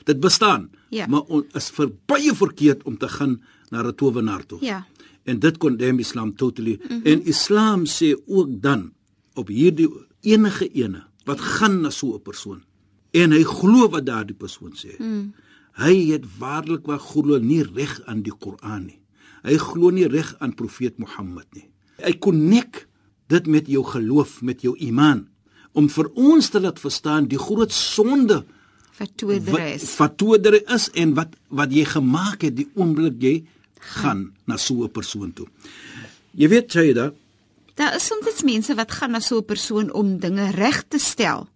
dit 0.03 0.19
bestaan. 0.19 0.69
Ja. 0.89 1.07
Maar 1.07 1.21
ons 1.21 1.45
is 1.53 1.69
vir 1.69 1.91
baie 2.05 2.33
verkeerd 2.35 2.83
om 2.83 2.97
te 2.97 3.07
gaan 3.07 3.41
na 3.69 3.83
'n 3.83 3.95
towenaar 3.95 4.45
toe. 4.45 4.57
Ja. 4.61 4.85
En 5.23 5.39
dit 5.39 5.57
condemn 5.57 5.99
Islam 5.99 6.35
totally. 6.35 6.79
Mm 6.81 6.87
-hmm. 6.89 7.01
En 7.05 7.25
Islam 7.25 7.85
sê 7.85 8.15
ook 8.27 8.47
dan 8.61 8.91
op 9.33 9.47
hierdie 9.47 9.89
enige 10.21 10.67
ene 10.73 11.03
wat 11.25 11.41
gaan 11.41 11.81
na 11.81 11.89
so 11.89 12.15
'n 12.15 12.21
persoon 12.21 12.63
en 13.11 13.31
hy 13.31 13.43
glo 13.43 13.89
wat 13.89 14.05
daardie 14.05 14.37
persoon 14.37 14.73
sê. 14.77 14.97
Hmm. 14.97 15.33
Hy 15.79 16.11
het 16.11 16.25
waarlik 16.39 16.85
wat 16.85 17.01
glo 17.01 17.39
nie 17.39 17.63
reg 17.63 18.01
aan 18.05 18.21
die 18.21 18.35
Koran 18.35 18.85
nie. 18.85 18.99
Hy 19.43 19.57
glo 19.57 19.89
nie 19.89 20.07
reg 20.07 20.35
aan 20.39 20.53
profeet 20.53 20.97
Mohammed 20.99 21.47
nie. 21.55 21.69
Hy 22.03 22.13
konnek 22.19 22.87
dit 23.27 23.47
met 23.47 23.67
jou 23.67 23.83
geloof, 23.83 24.41
met 24.41 24.61
jou 24.61 24.75
iman 24.77 25.27
om 25.77 25.89
vir 25.89 26.09
ons 26.17 26.49
te 26.49 26.59
laat 26.59 26.79
verstaan 26.81 27.27
die 27.29 27.39
groot 27.39 27.71
sonde 27.71 28.43
vertoeder 28.97 29.59
is. 29.75 29.93
Vertoeder 29.95 30.57
is 30.73 30.89
en 30.97 31.13
wat 31.15 31.35
wat 31.47 31.73
jy 31.73 31.85
gemaak 31.85 32.43
het 32.47 32.57
die 32.57 32.67
oomblik 32.75 33.21
jy 33.23 33.35
gaan 33.95 34.31
na 34.45 34.57
so 34.57 34.83
'n 34.83 34.91
persoon 34.91 35.31
toe. 35.33 35.47
Jy 36.35 36.47
weet 36.49 36.73
jy 36.73 36.93
da 36.93 37.11
Daar 37.79 37.95
is 37.95 38.09
soms 38.09 38.43
mense 38.43 38.75
wat 38.75 38.91
gaan 38.91 39.11
na 39.15 39.19
so 39.19 39.37
'n 39.39 39.45
persoon 39.45 39.93
om 39.93 40.19
dinge 40.19 40.51
reg 40.51 40.83
te 40.87 40.99
stel. 40.99 41.47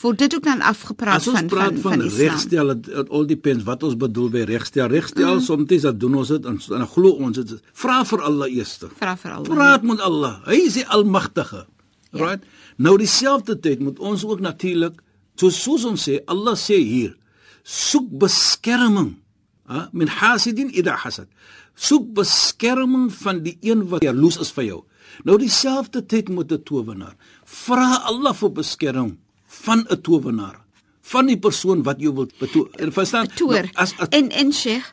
Word 0.00 0.18
dit 0.18 0.34
ook 0.34 0.44
dan 0.44 0.60
afgepraat 0.60 1.22
van 1.22 1.34
van 1.34 1.48
van, 1.48 1.78
van, 1.78 2.00
van 2.00 2.00
regstel 2.08 2.68
het, 2.68 2.86
het 2.86 3.08
al 3.08 3.26
depends 3.26 3.64
wat 3.64 3.82
ons 3.82 3.96
bedoel 3.96 4.28
by 4.28 4.42
regstel. 4.44 4.86
Regstel 4.86 5.34
mm. 5.34 5.40
soms 5.40 5.80
dat 5.80 6.00
doen 6.00 6.14
ons 6.14 6.28
dit 6.28 6.44
en 6.44 6.60
dan 6.68 6.86
glo 6.86 7.10
ons 7.10 7.36
dit. 7.36 7.60
Vra 7.72 8.04
vir 8.04 8.22
Allah 8.22 8.48
eers. 8.52 8.78
Vra 8.96 9.16
vir 9.16 9.32
Allah. 9.32 9.48
Praat 9.48 9.82
met 9.82 10.00
Allah. 10.00 10.46
Hy 10.46 10.54
is 10.54 10.72
die 10.72 10.86
almagtige. 10.86 11.66
Ja. 12.12 12.24
Right? 12.24 12.44
Nou 12.76 12.98
dieselfde 12.98 13.58
tyd 13.58 13.80
moet 13.80 13.98
ons 13.98 14.24
ook 14.24 14.40
natuurlik 14.40 15.02
So 15.36 15.52
soos 15.52 15.84
ons 15.84 16.00
sê, 16.08 16.20
Allah 16.32 16.56
sê 16.56 16.78
hier, 16.80 17.12
soek 17.62 18.08
beskerming, 18.22 19.12
ha, 19.68 19.86
min 19.92 20.08
hasidin 20.08 20.72
idha 20.72 20.96
hasad. 21.02 21.28
Soek 21.76 22.08
beskerming 22.16 23.10
van 23.12 23.42
die 23.44 23.58
een 23.60 23.88
wat 23.88 24.02
jaloes 24.02 24.38
is 24.40 24.50
vir 24.56 24.64
jou. 24.64 24.80
Nou 25.24 25.36
dieselfde 25.38 26.02
tyd 26.06 26.28
moet 26.28 26.52
'n 26.52 26.62
towenaar 26.62 27.16
vra 27.44 28.02
Allah 28.04 28.34
vir 28.34 28.50
beskerming 28.50 29.18
van 29.46 29.86
'n 29.88 30.00
towenaar, 30.00 30.60
van 31.02 31.26
die 31.26 31.38
persoon 31.38 31.82
wat 31.82 32.00
jy 32.00 32.12
wil 32.12 32.28
betoer. 32.38 32.68
Verstaan? 32.92 33.28
Nou, 33.38 33.68
as, 33.74 33.94
as 33.98 34.08
en 34.08 34.30
en 34.30 34.52
Sheikh, 34.52 34.92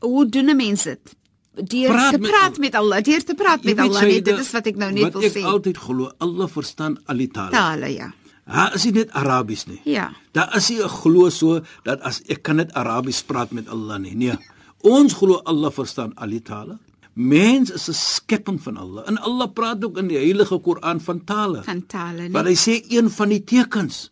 hoe 0.00 0.26
doen 0.28 0.50
'n 0.50 0.56
mens 0.56 0.82
dit? 0.82 1.16
Deur 1.54 2.10
te 2.10 2.18
praat 2.18 2.58
met 2.58 2.74
Allah, 2.74 3.02
deur 3.02 3.24
te 3.24 3.34
praat 3.34 3.62
met 3.62 3.78
Allah, 3.78 4.02
nee, 4.02 4.22
dit 4.22 4.38
is 4.38 4.50
wat 4.50 4.66
ek 4.66 4.76
nou 4.76 4.90
net 4.92 5.12
wil 5.12 5.22
sê. 5.22 5.26
Wat 5.26 5.36
ek 5.36 5.44
altyd 5.44 5.78
glo, 5.78 6.10
Allah 6.18 6.48
verstaan 6.48 6.98
al 7.06 7.16
die 7.16 7.30
tale. 7.30 7.50
Tale, 7.50 7.92
ja. 7.94 8.12
Ha, 8.44 8.74
is 8.74 8.82
dit 8.82 8.94
net 8.94 9.10
Arabies 9.16 9.64
nie? 9.66 9.80
Ja. 9.84 10.10
Daar 10.32 10.56
is 10.56 10.68
nie 10.68 10.82
'n 10.82 10.88
glo 10.88 11.30
so 11.30 11.60
dat 11.84 12.00
as 12.00 12.20
ek 12.26 12.42
kan 12.42 12.56
net 12.56 12.72
Arabies 12.72 13.22
praat 13.22 13.52
met 13.52 13.68
Allah 13.68 13.98
nie. 13.98 14.14
Nee. 14.14 14.38
Ons 14.84 15.16
glo 15.16 15.40
Allah 15.48 15.72
verstaan 15.72 16.12
al 16.20 16.34
die 16.34 16.42
tale. 16.44 16.78
Mens 17.14 17.70
is 17.70 17.88
'n 17.88 17.94
skepping 17.94 18.60
van 18.62 18.76
Allah. 18.76 19.02
En 19.06 19.18
Allah 19.18 19.48
praat 19.52 19.84
ook 19.84 19.96
in 19.98 20.08
die 20.08 20.18
Heilige 20.18 20.58
Koran 20.58 21.00
van 21.00 21.24
tale. 21.24 21.62
Van 21.62 21.86
tale, 21.86 22.20
nee. 22.20 22.30
Maar 22.30 22.44
hy 22.44 22.56
sê 22.56 22.84
een 22.88 23.10
van 23.10 23.28
die 23.28 23.44
tekens. 23.44 24.10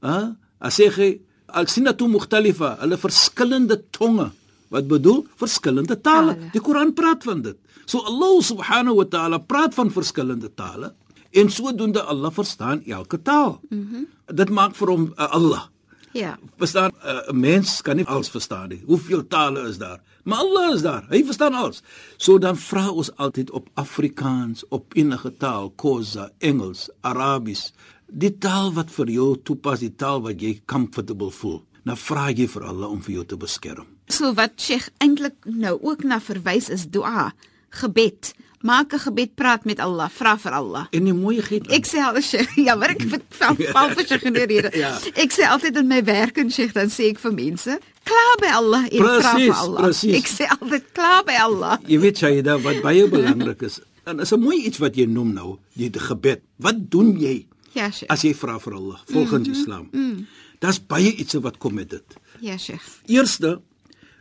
Ha? 0.00 0.36
As 0.58 0.80
sê 0.80 0.88
hy 0.88 1.20
al-sinatu 1.46 2.08
mukhtalifa, 2.08 2.76
hulle 2.80 2.96
verskillende 2.96 3.82
tonge. 3.90 4.30
Wat 4.68 4.86
bedoel? 4.86 5.26
Verskillende 5.36 6.00
tale. 6.00 6.34
tale. 6.34 6.50
Die 6.52 6.60
Koran 6.60 6.92
praat 6.92 7.22
van 7.22 7.42
dit. 7.42 7.56
So 7.84 7.98
Allah 7.98 8.40
subhanahu 8.42 8.94
wa 8.94 9.04
ta'ala 9.04 9.38
praat 9.38 9.74
van 9.74 9.90
verskillende 9.90 10.54
tale. 10.54 10.94
En 11.30 11.50
sodoende 11.50 12.02
Allah 12.02 12.32
verstaan 12.32 12.84
elke 12.84 13.22
taal. 13.22 13.60
Mm 13.68 14.06
dit 14.32 14.48
maak 14.48 14.72
vir 14.78 14.88
hom 14.88 15.02
uh, 15.12 15.28
Allah. 15.36 15.66
Ja. 16.12 16.38
Verstaan 16.56 16.90
eh, 17.02 17.14
'n 17.14 17.36
uh, 17.36 17.40
mens 17.40 17.82
kan 17.82 17.96
nie 17.96 18.06
alles 18.06 18.28
verstaan 18.28 18.68
nie. 18.68 18.82
Hoeveel 18.86 19.26
tale 19.26 19.68
is 19.68 19.78
daar? 19.78 20.00
Maar 20.24 20.38
Allah 20.38 20.74
is 20.74 20.82
daar. 20.82 21.06
Hy 21.08 21.24
verstaan 21.24 21.54
alles. 21.54 21.82
So 22.16 22.38
dan 22.38 22.56
vra 22.56 22.90
ons 22.90 23.16
altyd 23.16 23.50
op 23.50 23.68
Afrikaans, 23.74 24.64
op 24.68 24.94
enige 24.94 25.36
taal, 25.36 25.72
Khoza, 25.76 26.30
Engels, 26.38 26.90
Arabies, 27.00 27.72
die 28.06 28.38
taal 28.38 28.72
wat 28.72 28.90
vir 28.90 29.10
jou 29.10 29.36
toepas, 29.42 29.80
die 29.80 29.94
taal 29.94 30.22
wat 30.22 30.40
jy 30.40 30.60
comfortable 30.64 31.30
voel. 31.30 31.62
Nou 31.82 31.96
vra 31.98 32.28
jy 32.30 32.46
vir 32.48 32.62
Allah 32.62 32.90
om 32.90 33.02
vir 33.02 33.14
jou 33.14 33.24
te 33.24 33.36
beskerm. 33.36 33.86
So 34.06 34.34
wat 34.34 34.60
Sheikh 34.60 34.90
eintlik 34.98 35.34
nou 35.44 35.78
ook 35.80 36.04
na 36.04 36.20
verwys 36.20 36.68
is 36.68 36.86
dua, 36.86 37.32
gebed 37.70 38.34
maak 38.62 38.92
'n 38.94 38.98
gebed 38.98 39.34
praat 39.34 39.64
met 39.64 39.78
Allah, 39.78 40.08
vra 40.10 40.38
vir 40.38 40.52
Allah. 40.52 40.86
En 40.90 41.04
die 41.04 41.12
mooi 41.12 41.42
gee. 41.42 41.60
Ek 41.68 41.86
sê 41.86 41.98
al 41.98 42.22
sy, 42.22 42.46
ja, 42.66 42.74
maar 42.74 42.90
ek 42.90 43.02
val 43.38 43.56
val 43.72 43.90
vir 43.90 44.06
sy 44.06 44.18
genereer. 44.18 44.70
ja. 44.76 44.98
Ek 45.14 45.32
sê 45.32 45.46
altyd 45.48 45.76
in 45.76 45.86
my 45.86 46.02
werk 46.04 46.38
en 46.38 46.50
sê 46.50 46.72
dan 46.72 46.90
sê 46.90 47.10
ek 47.12 47.18
vir 47.18 47.32
mense, 47.32 47.78
kla 48.04 48.26
by 48.40 48.50
Allah 48.54 48.84
en 48.90 48.98
precies, 48.98 49.22
vra 49.22 49.34
vir 49.38 49.54
Allah. 49.54 49.82
Precies. 49.82 50.16
Ek 50.16 50.28
sê 50.30 50.50
altyd 50.58 50.84
kla 50.94 51.22
by 51.26 51.38
Allah. 51.46 51.78
Jy 51.86 51.98
weet 51.98 52.22
jy 52.22 52.42
dat 52.42 52.62
wat 52.62 52.82
baie 52.82 53.08
belangrik 53.16 53.62
is. 53.62 53.80
En 54.04 54.20
is 54.20 54.32
'n 54.32 54.40
mooi 54.40 54.62
iets 54.66 54.78
wat 54.78 54.96
jy 54.96 55.06
noem 55.06 55.32
nou, 55.32 55.58
die 55.74 55.90
gebed. 55.90 56.42
Wat 56.58 56.90
doen 56.90 57.18
jy? 57.18 57.46
Ja, 57.72 57.90
sy. 57.90 58.06
As 58.08 58.22
jy 58.22 58.34
vra 58.34 58.58
vir 58.58 58.74
Allah 58.74 59.00
volgens 59.06 59.48
mm 59.48 59.52
-hmm. 59.52 59.60
Islam. 59.60 59.88
Mm. 59.92 60.26
Daar's 60.58 60.80
baie 60.86 61.14
iets 61.14 61.34
wat 61.34 61.58
kom 61.58 61.74
met 61.74 61.90
dit. 61.90 62.04
Ja, 62.40 62.58
sy. 62.58 62.78
Eerste 63.06 63.60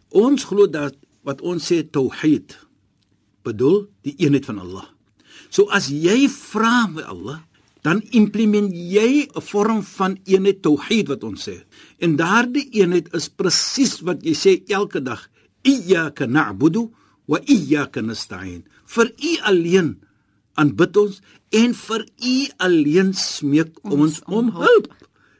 ons 0.09 0.43
glo 0.43 0.67
dat 0.69 0.95
wat 1.23 1.41
ons 1.41 1.71
sê 1.71 1.83
tauhid 1.89 2.57
bedoel 3.43 3.87
die 4.05 4.15
eenheid 4.17 4.45
van 4.45 4.59
Allah. 4.63 4.87
So 5.49 5.67
as 5.73 5.89
jy 5.91 6.29
vra 6.31 6.87
by 6.91 7.05
Allah, 7.11 7.39
dan 7.81 8.01
implement 8.13 8.69
jy 8.73 9.25
'n 9.25 9.41
vorm 9.41 9.81
van 9.83 10.17
eenheid 10.25 10.61
tauhid 10.61 11.07
wat 11.07 11.23
ons 11.23 11.49
sê. 11.49 11.65
En 11.99 12.15
daardie 12.15 12.69
eenheid 12.71 13.09
is 13.13 13.29
presies 13.29 14.01
wat 14.01 14.23
jy 14.23 14.33
sê 14.33 14.51
elke 14.69 15.01
dag, 15.01 15.29
iyyaka 15.63 16.25
na'budu 16.25 16.91
wa 17.25 17.39
iyyaka 17.45 18.01
nasta'in. 18.01 18.63
Vir 18.85 19.07
U 19.17 19.31
alleen 19.43 19.99
aanbid 20.53 20.97
ons 20.97 21.21
en 21.49 21.73
vir 21.73 22.01
U 22.05 22.35
alleen 22.57 23.13
smeek 23.13 23.79
ons, 23.83 23.93
ons 23.93 24.21
om 24.25 24.51
hulp. 24.51 24.93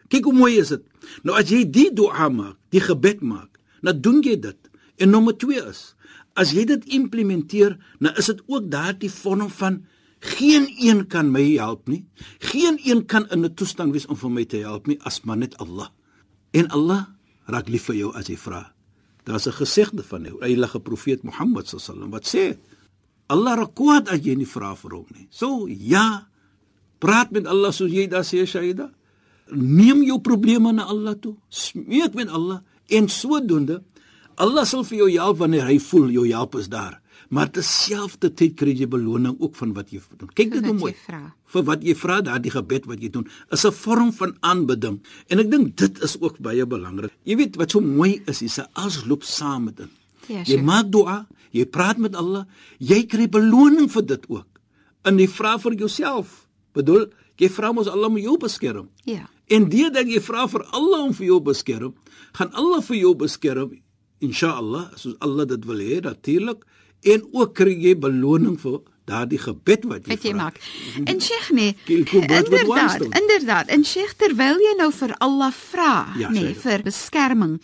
Kyk 0.09 0.25
hoe 0.25 0.33
mooi 0.33 0.57
is 0.59 0.69
dit. 0.69 0.83
Nou 1.23 1.37
as 1.37 1.49
jy 1.49 1.63
die 1.69 1.89
dua 1.93 2.29
maak, 2.29 2.57
die 2.71 2.81
gebed 2.83 3.21
maak, 3.21 3.59
dan 3.81 4.01
doen 4.01 4.21
jy 4.21 4.35
dit. 4.39 4.57
En 4.97 5.09
nommer 5.09 5.37
2 5.37 5.61
is 5.69 5.95
As 6.33 6.53
jy 6.55 6.65
dit 6.65 6.85
implementeer, 6.95 7.75
nou 7.99 8.13
is 8.17 8.29
dit 8.31 8.43
ook 8.47 8.69
daardie 8.71 9.11
vorm 9.11 9.49
van 9.49 9.81
geen 10.21 10.67
een 10.79 11.07
kan 11.07 11.31
my 11.31 11.43
help 11.57 11.87
nie. 11.87 12.05
Geen 12.39 12.79
een 12.83 13.05
kan 13.05 13.27
in 13.29 13.45
'n 13.45 13.53
toestand 13.53 13.91
wees 13.91 14.05
om 14.05 14.15
vir 14.15 14.31
my 14.31 14.45
te 14.45 14.57
help 14.57 14.87
nie 14.87 14.99
as 15.01 15.21
maar 15.21 15.37
net 15.37 15.57
Allah. 15.57 15.89
En 16.51 16.67
Allah 16.67 17.07
raak 17.45 17.67
lief 17.67 17.83
vir 17.83 17.95
jou 17.95 18.13
as 18.15 18.27
jy 18.27 18.37
vra. 18.37 18.73
Daar's 19.23 19.47
'n 19.47 19.51
gesegde 19.51 20.03
van 20.03 20.23
die 20.23 20.33
heilige 20.39 20.79
profeet 20.79 21.23
Mohammed 21.23 21.67
sallam 21.67 22.09
wat 22.11 22.25
sê: 22.35 22.57
Allah 23.27 23.55
raak 23.55 23.75
kwaad 23.75 24.09
as 24.09 24.19
jy 24.19 24.35
nie 24.35 24.47
vra 24.47 24.75
vir 24.75 24.91
hom 24.91 25.05
nie. 25.15 25.27
So 25.29 25.67
ja, 25.67 26.27
praat 26.99 27.31
met 27.31 27.47
Allah 27.47 27.71
soos 27.71 27.91
jy 27.91 28.07
daar 28.07 28.23
sê 28.23 28.45
Shaida. 28.45 28.91
Neem 29.51 30.03
jou 30.03 30.19
probleme 30.19 30.71
na 30.71 30.83
Allah 30.83 31.15
toe. 31.19 31.35
Smeek 31.49 32.13
met 32.13 32.29
Allah 32.29 32.61
en 32.87 33.09
sodoende 33.09 33.83
Allah 34.35 34.65
sal 34.65 34.83
vir 34.87 34.97
jou 34.97 35.09
help 35.11 35.39
wanneer 35.41 35.65
hy 35.67 35.77
voel 35.79 36.09
jou 36.13 36.25
help 36.29 36.55
is 36.55 36.69
daar. 36.71 37.01
Maar 37.31 37.47
terselfdertyd 37.55 38.57
kry 38.59 38.73
jy 38.75 38.87
beloning 38.91 39.37
ook 39.39 39.55
van 39.55 39.71
wat 39.75 39.91
jy 39.93 40.01
doen. 40.19 40.31
Kyk 40.35 40.51
dit 40.51 40.65
hoe 40.67 40.75
mooi. 40.75 40.91
Vir 41.51 41.63
wat 41.67 41.83
jy 41.87 41.95
vra, 41.95 42.19
daardie 42.25 42.51
gebed 42.51 42.89
wat 42.89 42.99
jy 42.99 43.09
doen, 43.09 43.27
is 43.51 43.65
'n 43.65 43.71
vorm 43.71 44.11
van 44.11 44.35
aanbidding. 44.41 44.99
En 45.29 45.39
ek 45.39 45.51
dink 45.51 45.77
dit 45.77 46.03
is 46.03 46.17
ook 46.19 46.39
baie 46.39 46.65
belangrik. 46.65 47.11
Jy 47.23 47.35
weet 47.35 47.55
wat 47.55 47.71
so 47.71 47.79
mooi 47.79 48.21
is, 48.27 48.41
is 48.41 48.59
alles 48.73 49.05
loop 49.05 49.23
saam 49.23 49.63
met 49.63 49.77
dit. 49.77 49.89
Ja, 50.27 50.43
jy 50.43 50.61
maak 50.61 50.91
dua, 50.91 51.27
jy 51.51 51.65
praat 51.65 51.97
met 51.97 52.15
Allah, 52.15 52.45
jy 52.79 53.05
kry 53.05 53.29
beloning 53.29 53.89
vir 53.91 54.05
dit 54.05 54.29
ook. 54.29 54.47
En 55.03 55.17
jy 55.17 55.27
vra 55.27 55.57
vir 55.57 55.73
jouself. 55.73 56.47
Bedoel, 56.73 57.07
jy 57.37 57.49
vra 57.49 57.71
mos 57.71 57.87
Allah 57.87 58.07
om 58.07 58.17
jou 58.17 58.37
beskerm. 58.37 58.89
Ja. 59.05 59.29
En 59.47 59.69
dit 59.69 59.93
dat 59.93 60.07
jy 60.07 60.19
vra 60.21 60.47
vir 60.47 60.63
Allah 60.71 61.03
om 61.03 61.13
vir 61.13 61.25
jou 61.25 61.39
beskerm, 61.39 61.93
gaan 62.33 62.51
Allah 62.53 62.81
vir 62.81 62.97
jou 62.97 63.15
beskerm 63.15 63.81
inshallah 64.21 64.89
soos 64.95 65.17
Allah 65.19 65.45
dit 65.49 65.65
wil 65.65 65.81
hê 65.83 65.99
natuurlik 66.05 66.65
en 67.13 67.27
ook 67.31 67.53
kry 67.57 67.73
jy 67.73 67.95
beloning 67.97 68.57
vir 68.61 68.79
daardie 69.09 69.39
gebed 69.41 69.85
wat 69.89 70.07
jy, 70.07 70.17
jy 70.21 70.33
maak. 70.37 70.59
En 71.03 71.21
Sheikh 71.21 71.49
nee, 71.57 71.75
inderdaad, 71.89 73.01
inderdaad. 73.09 73.71
En 73.73 73.85
Sheikh 73.85 74.13
terwyl 74.21 74.61
jy 74.61 74.75
nou 74.79 74.91
vir 74.93 75.15
Allah 75.19 75.51
vra, 75.51 75.93
ja, 76.21 76.29
nee, 76.29 76.53
vir 76.55 76.85
beskerming, 76.85 77.57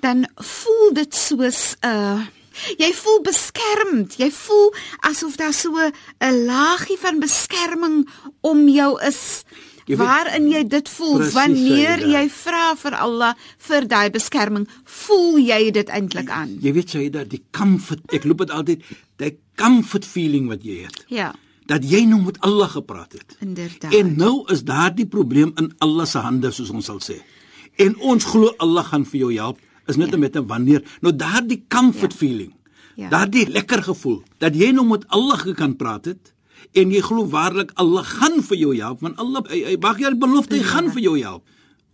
dan 0.00 0.28
voel 0.36 0.94
dit 1.02 1.14
soos 1.14 1.74
'n 1.82 1.88
uh, 1.88 2.28
Jy 2.76 2.90
voel 2.92 3.20
beskermd. 3.24 4.16
Jy 4.20 4.28
voel 4.34 4.74
asof 5.08 5.36
daar 5.40 5.54
so 5.54 5.70
'n 5.78 6.44
laagie 6.44 6.98
van 6.98 7.20
beskerming 7.20 8.08
om 8.40 8.68
jou 8.68 9.00
is 9.06 9.44
waarin 9.96 10.48
jy 10.50 10.62
dit 10.68 10.88
voel 10.88 11.16
Precies, 11.16 11.34
wanneer 11.34 12.02
jy 12.08 12.28
vra 12.30 12.74
vir 12.76 12.94
Allah 12.94 13.34
vir 13.68 13.86
daai 13.88 14.10
beskerming, 14.10 14.66
voel 14.84 15.38
jy 15.38 15.70
dit 15.70 15.88
eintlik 15.88 16.30
aan? 16.30 16.58
Jy 16.62 16.72
weet 16.72 16.94
jy 16.96 17.10
dat 17.10 17.30
die 17.30 17.42
comfort, 17.50 18.02
ek 18.12 18.24
loop 18.24 18.44
dit 18.44 18.50
altyd, 18.50 18.84
die 19.16 19.38
comfort 19.56 20.04
feeling 20.04 20.48
wat 20.48 20.64
jy 20.64 20.84
het. 20.86 21.04
Ja. 21.08 21.32
Dat 21.70 21.84
jy 21.86 22.04
nou 22.04 22.22
met 22.22 22.40
Allah 22.46 22.70
gepraat 22.70 23.12
het. 23.12 23.36
Inderdaad. 23.40 23.94
En 23.94 24.16
nou 24.18 24.44
is 24.52 24.64
daardie 24.66 25.06
probleem 25.06 25.52
in 25.56 25.72
Allah 25.78 26.06
se 26.06 26.18
hande 26.18 26.50
soos 26.50 26.70
ons 26.70 26.84
sal 26.90 27.02
sê. 27.04 27.20
En 27.78 27.94
ons 27.98 28.24
glo 28.24 28.54
Allah 28.58 28.84
gaan 28.84 29.04
vir 29.06 29.20
jou 29.20 29.34
help. 29.36 29.60
Is 29.86 29.96
net 29.96 30.10
ja. 30.10 30.18
met 30.18 30.36
'n 30.36 30.46
wanneer. 30.46 30.82
Nou 31.00 31.14
daardie 31.16 31.64
comfort 31.68 32.12
ja. 32.12 32.18
feeling. 32.18 32.52
Ja. 32.94 33.08
Daardie 33.08 33.48
lekker 33.48 33.82
gevoel 33.82 34.22
dat 34.38 34.54
jy 34.54 34.70
nou 34.70 34.86
met 34.86 35.06
Allah 35.08 35.54
kan 35.54 35.76
praat 35.76 36.04
het 36.04 36.34
en 36.72 36.92
jy 36.94 37.00
glo 37.04 37.26
waarlik 37.26 37.72
Allah 37.74 38.04
gaan 38.06 38.42
vir 38.46 38.58
jou 38.58 38.74
help 38.76 39.00
want 39.06 39.18
Allah 39.18 39.44
hy, 39.50 39.64
hy 39.72 39.76
maak 39.82 39.98
jou 40.02 40.14
belofte 40.14 40.58
hy 40.58 40.62
gaan 40.62 40.90
vir 40.94 41.02
jou 41.02 41.16
help. 41.18 41.44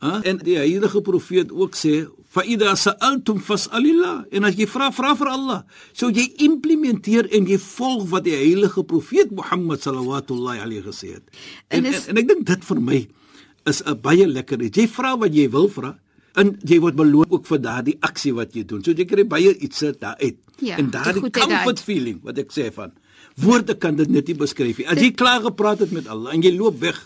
Ha? 0.05 0.21
En 0.29 0.39
die 0.45 0.59
heilige 0.59 1.01
profeet 1.01 1.53
ook 1.53 1.77
sê 1.77 2.05
fa 2.29 2.45
idha 2.45 2.75
sa'altum 2.77 3.39
fas'alillah 3.41 4.27
en 4.37 4.45
as 4.45 4.57
jy 4.59 4.67
vra 4.69 4.91
vra 4.93 5.15
vir 5.17 5.31
Allah. 5.33 5.61
So 5.97 6.11
jy 6.13 6.27
implementeer 6.45 7.31
en 7.33 7.49
jy 7.49 7.57
volg 7.63 8.11
wat 8.13 8.27
die 8.29 8.37
heilige 8.37 8.85
profeet 8.85 9.33
Mohammed 9.33 9.87
sallallahu 9.87 10.37
alayhi 10.61 10.85
gesê 10.85 11.17
het. 11.17 11.25
En 11.73 11.85
en, 11.85 11.95
en, 11.95 12.03
en 12.13 12.21
ek 12.23 12.29
dink 12.29 12.45
dit 12.51 12.67
vir 12.71 12.83
my 12.91 13.01
is 13.67 13.83
'n 13.83 13.97
baie 14.03 14.27
lekker 14.27 14.63
iets. 14.63 14.79
Jy 14.79 14.89
vra 14.89 15.17
wat 15.17 15.33
jy 15.35 15.49
wil 15.51 15.69
vra 15.73 15.97
en 16.37 16.53
jy 16.61 16.79
word 16.81 16.97
beloon 16.97 17.31
ook 17.33 17.47
vir 17.49 17.61
daardie 17.65 17.97
aksie 18.01 18.35
wat 18.37 18.53
jy 18.55 18.65
doen. 18.69 18.85
So 18.85 18.93
jy 18.93 19.07
kry 19.09 19.25
baie 19.25 19.57
iets 19.57 19.85
daar 20.01 20.21
uit. 20.21 20.37
Ja, 20.61 20.77
en 20.77 20.91
daardie 20.91 21.31
comfort 21.31 21.81
feeling 21.81 22.21
wat 22.25 22.39
ek 22.39 22.53
sê 22.53 22.69
van 22.73 22.93
woorde 23.41 23.77
kan 23.77 23.97
dit 23.97 24.09
net 24.09 24.31
nie 24.31 24.37
beskryf 24.39 24.81
nie. 24.81 24.89
As 24.89 25.01
jy 25.01 25.13
klaar 25.13 25.43
gepraat 25.45 25.85
het 25.85 25.93
met 25.93 26.09
Allah 26.09 26.35
en 26.35 26.45
jy 26.45 26.55
loop 26.57 26.81
weg 26.81 26.99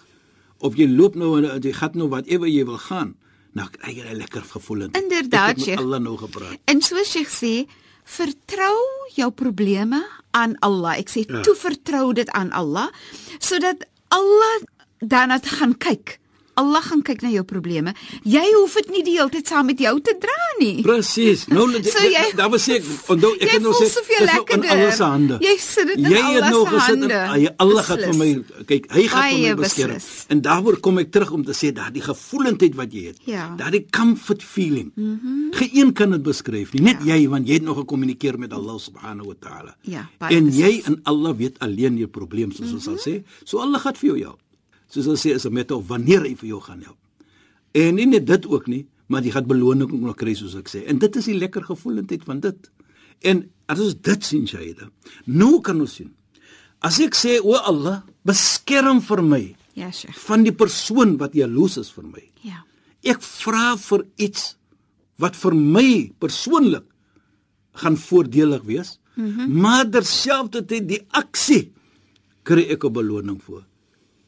of 0.59 0.77
jy 0.79 0.87
loop 0.91 1.17
nou 1.19 1.37
en 1.39 1.49
jy 1.63 1.73
gaan 1.75 1.97
nou 1.99 2.09
whatever 2.13 2.49
jy 2.51 2.65
wil 2.69 2.79
gaan, 2.79 3.15
nou 3.57 3.67
kry 3.75 3.97
jy 3.97 4.05
'n 4.07 4.19
lekker 4.23 4.43
gevoel. 4.43 4.89
Inderdaad, 4.93 5.61
Sheikh. 5.61 5.79
Allah 5.79 5.99
nou 5.99 6.17
gepraat. 6.17 6.59
En 6.65 6.81
so 6.83 7.03
Sheikh 7.03 7.31
sê, 7.31 7.67
vertrou 8.05 8.79
jou 9.15 9.31
probleme 9.31 10.03
aan 10.31 10.57
Allah. 10.61 10.99
Ek 10.99 11.09
sê 11.09 11.25
ja. 11.27 11.41
toe 11.43 11.55
vertrou 11.55 12.13
dit 12.13 12.29
aan 12.31 12.51
Allah 12.53 12.91
sodat 13.39 13.87
Allah 14.09 14.63
daarna 14.99 15.39
gaan 15.43 15.77
kyk 15.79 16.19
Allah 16.59 16.83
gaan 16.83 17.03
kyk 17.07 17.23
na 17.23 17.31
jou 17.31 17.45
probleme. 17.47 17.95
Jy 18.27 18.43
hoef 18.57 18.75
dit 18.81 18.91
nie 18.95 19.03
die 19.07 19.15
hele 19.19 19.31
tyd 19.33 19.49
saam 19.49 19.69
met 19.71 19.81
jou 19.81 19.93
te 20.05 20.15
dra 20.21 20.39
nie. 20.59 20.83
Presies. 20.85 21.47
Nou 21.53 21.69
so 21.95 22.03
jy, 22.05 22.25
daar 22.37 22.51
was 22.53 22.67
ek 22.69 22.85
onthou 23.13 23.33
ek 23.39 23.55
het 23.55 23.63
nou 23.65 23.73
sê 23.77 23.87
dis 23.87 24.11
nou 24.27 24.43
in 24.57 24.67
Allah 24.75 24.93
se 24.97 25.07
hande. 25.07 25.39
Jy 25.45 25.55
sit 25.63 25.93
dit 25.93 26.03
in 26.03 26.11
jy 26.11 26.23
Allah 26.25 26.51
nou 26.51 26.65
se 26.67 26.83
hande. 26.89 27.21
Jy 27.45 27.53
Allah 27.65 27.87
gaan 27.87 28.03
vir 28.05 28.19
my 28.19 28.29
kyk. 28.73 28.91
Hy 28.97 29.07
gaan 29.13 29.31
vir 29.31 29.45
my 29.45 29.55
beskerm. 29.63 30.03
En 30.35 30.43
daaroor 30.45 30.81
kom 30.85 31.01
ek 31.05 31.15
terug 31.15 31.33
om 31.39 31.47
te 31.47 31.57
sê 31.57 31.73
daardie 31.77 32.05
gevoelendheid 32.05 32.77
wat 32.79 32.99
jy 32.99 33.07
het. 33.13 33.23
Ja. 33.31 33.47
Daardie 33.61 33.85
comfort 33.95 34.45
feeling. 34.45 34.93
Mm 34.97 35.17
-hmm. 35.23 35.49
Geen 35.61 35.95
kan 35.95 36.11
dit 36.17 36.23
beskryf 36.23 36.75
nie. 36.75 36.83
Net 36.83 37.05
ja. 37.05 37.15
jy 37.15 37.29
want 37.29 37.49
jy 37.49 37.61
het 37.61 37.67
nog 37.67 37.81
gekommunikeer 37.85 38.39
met 38.39 38.53
Allah 38.53 38.79
subhanahu 38.79 39.33
wa 39.33 39.37
taala. 39.39 39.77
Ja, 39.83 40.09
en 40.29 40.51
jy 40.53 40.83
en 40.85 41.01
Allah 41.03 41.37
weet 41.37 41.59
alleen 41.59 41.97
jou 41.97 42.09
probleem 42.09 42.53
soos 42.53 42.61
mm 42.61 42.67
-hmm. 42.67 42.75
ons 42.75 42.85
sal 42.85 42.99
sê. 43.13 43.23
So 43.45 43.59
Allah 43.59 43.81
gaan 43.81 43.97
vir 43.97 44.09
jou 44.11 44.19
help 44.19 44.41
soos 44.91 45.07
hulle 45.07 45.21
sê 45.21 45.35
is 45.35 45.47
'n 45.47 45.55
meta 45.55 45.75
of 45.75 45.89
wanneer 45.89 46.23
hy 46.27 46.35
vir 46.35 46.49
jou 46.49 46.61
gaan 46.61 46.83
help. 46.83 46.99
En 47.75 47.95
nie 47.95 48.07
net 48.07 48.27
dit 48.27 48.47
ook 48.47 48.67
nie, 48.67 48.87
maar 49.07 49.23
jy 49.23 49.31
gaan 49.31 49.47
beloning 49.47 49.93
ook 49.93 50.01
nog 50.01 50.17
kry 50.17 50.35
soos 50.35 50.55
ek 50.55 50.69
sê. 50.69 50.85
En 50.87 50.99
dit 50.99 51.17
is 51.17 51.25
die 51.25 51.39
lekker 51.39 51.63
gevoelendheid 51.63 52.25
van 52.25 52.41
dit. 52.41 52.71
En 53.23 53.51
as 53.67 53.81
ons 53.81 53.95
dit 53.95 54.25
sien 54.25 54.47
Shaida, 54.47 54.91
nou 55.27 55.61
kan 55.61 55.81
ons 55.81 55.95
sien. 55.95 56.11
As 56.81 56.99
ek 57.01 57.15
sê 57.15 57.39
o 57.43 57.55
Allah, 57.55 58.03
beskerm 58.25 59.01
vir 59.01 59.23
my. 59.23 59.57
Ja, 59.75 59.91
Sheikh. 59.91 60.17
Van 60.17 60.43
die 60.43 60.53
persoon 60.53 61.17
wat 61.19 61.35
jaloes 61.35 61.77
is 61.79 61.91
vir 61.91 62.05
my. 62.05 62.25
Ja. 62.43 62.65
Ek 63.03 63.23
vra 63.23 63.77
vir 63.77 64.07
iets 64.17 64.57
wat 65.21 65.37
vir 65.37 65.55
my 65.55 66.11
persoonlik 66.19 66.85
gaan 67.81 67.97
voordelig 67.97 68.63
wees. 68.63 68.99
Mm 69.15 69.35
-hmm. 69.35 69.61
Maar 69.61 69.91
terselfdertyd 69.91 70.89
die 70.89 71.07
aksie 71.11 71.73
kry 72.43 72.65
ek 72.71 72.85
'n 72.85 72.93
beloning 72.93 73.43
vir 73.43 73.65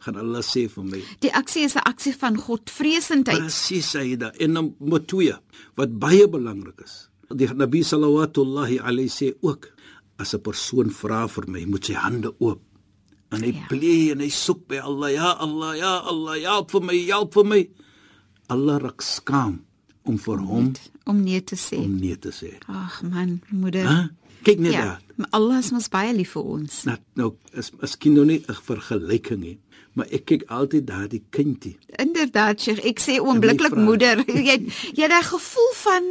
gaan 0.05 0.19
hulle 0.21 0.43
sê 0.47 0.67
vir 0.71 0.85
my. 0.85 1.01
Die 1.25 1.33
aksie 1.33 1.65
is 1.69 1.77
'n 1.77 1.87
aksie 1.89 2.15
van 2.15 2.37
Godvreesendheid. 2.37 3.39
Presies, 3.39 3.91
Saida. 3.91 4.33
En 4.39 4.53
nommer 4.53 5.07
2 5.07 5.33
wat 5.77 5.99
baie 5.99 6.29
belangrik 6.29 6.81
is. 6.85 7.09
Die 7.31 7.49
Nabi 7.55 7.83
sallallahu 7.83 8.79
alayhi 8.83 9.09
sê 9.09 9.35
ook 9.41 9.71
as 10.19 10.35
'n 10.35 10.43
persoon 10.43 10.91
vra 10.91 11.27
vir 11.29 11.45
my, 11.49 11.65
moet 11.65 11.85
sy 11.85 11.95
hande 11.95 12.35
oop. 12.39 12.61
En 13.31 13.43
hy 13.43 13.53
ja. 13.53 13.67
bly 13.69 14.11
en 14.13 14.21
hy 14.21 14.29
soek 14.29 14.67
by 14.69 14.79
Allah, 14.79 15.13
ja 15.13 15.31
Allah, 15.41 15.77
ja 15.77 15.99
Allah, 16.01 16.37
help 16.43 16.71
vir 16.71 16.83
my, 16.83 16.97
help 17.09 17.35
vir 17.35 17.45
my. 17.45 17.69
Allah 18.49 18.79
raak 18.79 19.01
skaam 19.01 19.65
om 20.05 20.19
vir 20.19 20.39
hom 20.39 20.73
om 21.07 21.23
nee 21.23 21.41
te 21.41 21.57
sê. 21.57 21.79
Om 21.83 21.97
nee 22.01 22.17
te 22.19 22.31
sê. 22.35 22.59
Ag 22.69 23.03
man, 23.03 23.41
moeder. 23.51 23.87
Huh? 23.89 24.07
Kyk 24.47 24.59
net 24.59 24.75
ja, 24.75 24.85
daar. 24.85 25.29
Allah 25.31 25.61
is 25.63 25.71
mos 25.75 25.89
baie 25.91 26.13
lief 26.15 26.35
vir 26.37 26.49
ons. 26.57 26.83
Nou, 26.89 26.97
nou 27.19 27.29
is 27.59 27.71
miskien 27.81 28.17
nou 28.19 28.25
nie 28.27 28.41
'n 28.43 28.59
vergelyking 28.69 29.41
nie, 29.41 29.59
maar 29.93 30.09
ek 30.11 30.25
kyk 30.31 30.45
altyd 30.53 30.87
daardie 30.89 31.23
kindjie. 31.35 31.77
Inderdaad, 32.01 32.61
Sheikh, 32.61 32.83
ek 32.89 33.03
sê 33.03 33.19
oombliklik 33.21 33.77
moeder. 33.77 34.25
jy 34.49 34.59
jy 34.97 35.05
het 35.05 35.13
'n 35.19 35.29
gevoel 35.33 35.73
van 35.85 36.11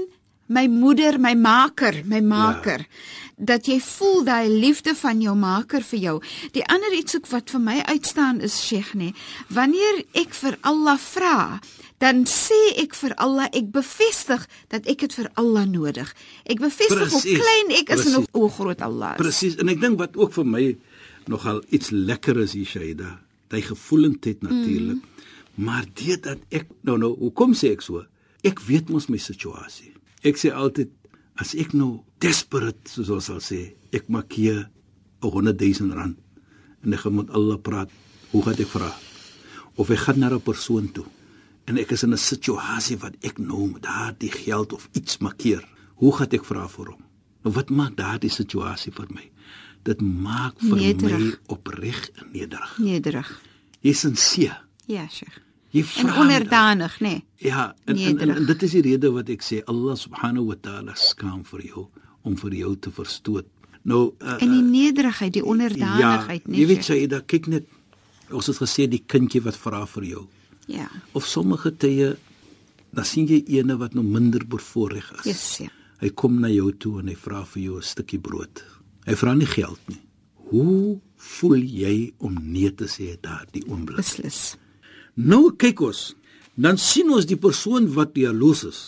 my 0.52 0.68
moeder, 0.68 1.18
my 1.20 1.34
maker, 1.34 2.02
my 2.06 2.20
maker. 2.22 2.86
Ja. 2.86 3.20
Dat 3.42 3.66
jy 3.66 3.80
voel 3.82 4.24
daai 4.24 4.50
liefde 4.50 4.94
van 4.96 5.22
jou 5.22 5.34
maker 5.36 5.82
vir 5.82 6.00
jou. 6.00 6.18
Die 6.54 6.66
ander 6.70 6.94
iets 6.94 7.16
ook 7.16 7.28
wat 7.32 7.50
vir 7.50 7.62
my 7.62 7.78
uitstaan 7.90 8.42
is 8.42 8.60
Sheikh, 8.68 8.94
nê. 8.94 9.14
Wanneer 9.50 10.04
ek 10.14 10.36
vir 10.38 10.58
Allah 10.62 11.00
vra, 11.02 11.60
dan 11.98 12.26
sê 12.30 12.60
ek 12.84 12.94
vir 12.98 13.16
Allah, 13.18 13.50
ek 13.54 13.72
bevestig 13.74 14.46
dat 14.70 14.86
ek 14.86 15.08
dit 15.08 15.14
vir 15.14 15.32
Allah 15.34 15.66
nodig. 15.66 16.14
Ek 16.46 16.62
bevestig 16.62 17.08
precies, 17.08 17.24
hoe 17.24 17.42
klein 17.42 17.74
ek 17.82 17.90
is 17.90 18.06
precies, 18.06 18.16
en 18.18 18.30
hoe 18.32 18.50
groot 18.50 18.82
Allah 18.82 19.16
is. 19.16 19.22
Presies. 19.24 19.58
En 19.58 19.74
ek 19.74 19.82
dink 19.82 19.98
wat 19.98 20.18
ook 20.18 20.34
vir 20.34 20.46
my 20.46 20.66
nogal 21.26 21.64
iets 21.70 21.90
lekker 21.90 22.42
is 22.46 22.54
hier 22.54 22.66
Shaida 22.66 23.18
hy 23.56 23.62
gevoelendheid 23.62 24.42
natuurlik. 24.42 25.02
Mm. 25.02 25.66
Maar 25.66 25.86
dit 25.94 26.24
dat 26.24 26.40
ek 26.50 26.70
nou 26.88 26.98
nou, 26.98 27.12
hoekom 27.20 27.54
sê 27.58 27.74
ek 27.76 27.84
so? 27.86 28.06
Ek 28.44 28.62
weet 28.66 28.90
mos 28.90 29.10
my 29.12 29.20
situasie. 29.22 29.92
Ek 30.24 30.40
sê 30.40 30.54
altyd 30.54 30.90
as 31.42 31.54
ek 31.58 31.74
nou 31.78 32.02
desperate 32.22 32.90
soos 32.90 33.10
ons 33.14 33.30
sal 33.32 33.42
sê, 33.44 33.74
ek 33.92 34.10
maak 34.10 34.32
hier 34.38 34.68
100 35.22 35.58
000 35.62 35.96
rand 35.98 36.18
en 36.82 36.94
ek 36.98 37.06
moet 37.14 37.30
Allah 37.38 37.60
praat, 37.62 37.90
hoe 38.32 38.42
gaan 38.46 38.62
ek 38.62 38.72
vra? 38.72 38.90
Of 39.78 39.92
ek 39.94 40.08
gaan 40.08 40.20
na 40.20 40.30
'n 40.30 40.42
persoon 40.42 40.92
toe 40.92 41.06
en 41.68 41.78
ek 41.78 41.92
is 41.92 42.04
in 42.04 42.14
'n 42.14 42.18
situasie 42.18 42.98
wat 42.98 43.16
ek 43.22 43.38
nou 43.38 43.68
met 43.72 43.84
daardie 43.84 44.32
geld 44.32 44.74
of 44.74 44.90
iets 44.94 45.18
markeer. 45.20 45.64
Hoe 45.96 46.14
gaan 46.14 46.32
ek 46.32 46.46
vra 46.46 46.68
vir 46.68 46.86
hom? 46.86 47.04
Nou 47.44 47.54
wat 47.54 47.70
maak 47.70 47.96
daardie 47.96 48.30
situasie 48.30 48.92
vir 48.92 49.08
my? 49.10 49.31
Dit 49.84 50.02
maak 50.02 50.60
vir 50.60 50.78
nederig. 50.78 51.20
my 51.20 51.56
opreg 51.56 52.10
en 52.16 52.28
nederig. 52.34 52.76
Nederig. 52.78 53.32
Jy 53.82 53.94
sinseer. 53.94 54.60
Ja, 54.86 55.08
Sheikh. 55.10 55.40
Jy 55.72 55.86
vra 55.88 56.04
en 56.04 56.22
onderdanig, 56.26 56.98
nê? 57.00 57.10
Nee. 57.10 57.24
Ja, 57.48 57.70
en, 57.86 57.98
en, 57.98 58.20
en, 58.20 58.34
en 58.36 58.46
dit 58.46 58.64
is 58.68 58.74
die 58.76 58.84
rede 58.90 59.12
wat 59.16 59.30
ek 59.32 59.46
sê 59.46 59.62
Allah 59.72 59.96
subhanahu 59.96 60.50
wa 60.50 60.58
taala 60.60 60.96
skaam 61.00 61.46
vir 61.48 61.64
jou 61.70 61.86
om 62.28 62.36
vir 62.38 62.58
jou 62.60 62.74
te 62.76 62.92
verstoot. 62.92 63.48
Nou 63.88 64.02
uh, 64.20 64.36
in 64.44 64.52
die 64.52 64.66
nederigheid, 64.66 65.34
die 65.34 65.46
onderdanigheid, 65.48 66.44
ja, 66.44 66.52
nie. 66.52 66.60
Jy 66.60 66.68
weet 66.70 66.90
jy, 66.92 67.00
da 67.10 67.22
kyk 67.24 67.48
net 67.54 67.70
ons 68.36 68.52
het 68.52 68.60
gesê 68.60 68.86
die 68.92 69.02
kindjie 69.08 69.42
wat 69.48 69.58
vra 69.58 69.86
vir 69.96 70.10
jou. 70.10 70.26
Ja. 70.72 70.90
Of 71.18 71.26
sommige 71.28 71.72
tye 71.80 72.12
dan 72.92 73.08
sien 73.08 73.30
jy 73.30 73.40
ene 73.58 73.78
wat 73.80 73.96
nou 73.96 74.04
minder 74.04 74.44
bevoorreg 74.48 75.08
is. 75.22 75.26
Yes, 75.32 75.46
ja. 75.64 75.72
Hy 76.02 76.12
kom 76.18 76.40
na 76.44 76.50
jou 76.52 76.68
toe 76.76 76.98
en 77.00 77.12
hy 77.12 77.16
vra 77.16 77.46
vir 77.48 77.62
jou 77.64 77.78
'n 77.80 77.88
stukkie 77.88 78.20
brood. 78.20 78.64
Hy 79.08 79.18
vra 79.18 79.34
nie 79.38 79.50
geld 79.50 79.80
nie. 79.90 80.00
Hoe 80.52 81.00
voel 81.38 81.62
jy 81.64 81.96
om 82.22 82.36
nee 82.42 82.72
te 82.76 82.90
sê 82.92 83.16
daardie 83.22 83.64
oomblik? 83.68 84.02
Beslis. 84.02 84.56
Nou 85.16 85.52
kyk 85.60 85.82
ons, 85.86 86.02
dan 86.56 86.80
sien 86.82 87.12
ons 87.14 87.28
die 87.28 87.40
persoon 87.40 87.90
wat 87.96 88.18
jaloes 88.18 88.66
is. 88.68 88.82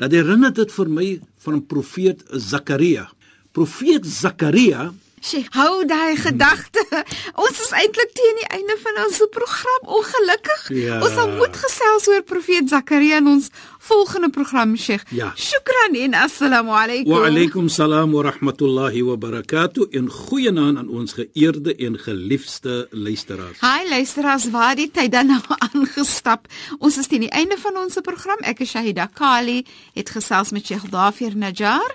Dat 0.00 0.14
herinner 0.14 0.52
dit 0.54 0.72
vir 0.72 0.90
my 0.90 1.06
van 1.44 1.62
profeet 1.66 2.22
Zakaria. 2.30 3.08
Profeet 3.56 4.06
Zakaria 4.06 4.90
Sy 5.20 5.42
hou 5.52 5.84
daai 5.84 6.16
gedagte. 6.16 6.80
Ons 7.44 7.58
is 7.60 7.72
eintlik 7.76 8.12
teen 8.16 8.38
die 8.40 8.48
einde 8.56 8.76
van 8.80 9.00
ons 9.04 9.18
program 9.34 9.90
ongelukkig. 9.98 10.62
Ja. 10.80 11.00
Ons 11.04 11.12
sal 11.18 11.34
moet 11.36 11.56
gesels 11.60 12.08
oor 12.08 12.22
profeet 12.24 12.70
Zakaria 12.72 13.18
in 13.20 13.28
ons 13.28 13.50
volgende 13.90 14.30
program, 14.32 14.72
Sheikh. 14.76 15.04
Ja. 15.12 15.32
Shukran 15.36 15.96
en 16.00 16.14
assalamu 16.14 16.72
alaykum. 16.72 17.12
Wa 17.12 17.26
alaykum 17.28 17.68
salaam 17.68 18.14
wa 18.16 18.22
rahmatullahi 18.30 19.02
wa 19.04 19.16
barakatuh. 19.20 19.90
En 19.96 20.08
goeienaand 20.10 20.80
aan 20.80 20.88
ons 20.88 21.12
geëerde 21.18 21.74
en 21.76 21.98
geliefde 21.98 22.86
luisteraars. 22.90 23.60
Hi 23.60 23.88
luisteraars, 23.90 24.48
waar 24.54 24.78
die 24.78 24.88
tyd 24.90 25.12
dan 25.12 25.34
nou 25.34 25.42
aangestap. 25.68 26.48
Ons 26.78 26.96
is 27.02 27.10
teen 27.12 27.26
die 27.26 27.34
einde 27.34 27.60
van 27.60 27.76
ons 27.82 28.00
program. 28.04 28.40
Ek 28.40 28.64
is 28.64 28.72
Shahida 28.72 29.10
Kali, 29.12 29.60
het 29.96 30.16
gesels 30.16 30.54
met 30.56 30.64
Sheikh 30.64 30.88
Dafir 30.92 31.36
Najjar. 31.36 31.92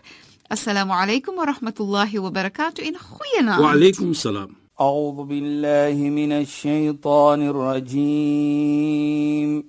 السلام 0.51 0.91
عليكم 0.91 1.37
ورحمة 1.37 1.73
الله 1.79 2.19
وبركاته. 2.19 2.87
إن 2.87 2.97
خوينا 2.97 3.59
وعليكم 3.59 4.11
السلام. 4.11 4.49
أعوذ 4.81 5.23
بالله 5.23 6.09
من 6.09 6.31
الشيطان 6.31 7.49
الرجيم. 7.49 9.63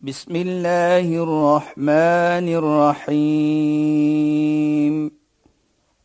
بسم 0.00 0.36
الله 0.36 1.22
الرحمن 1.22 2.46
الرحيم. 2.60 3.90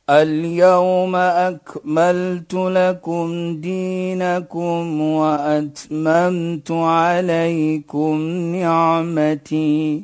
اليوم 0.09 1.15
أكملت 1.15 2.53
لكم 2.53 3.57
دينكم 3.61 5.01
وأتممت 5.01 6.71
عليكم 6.71 8.17
نعمتي. 8.55 10.03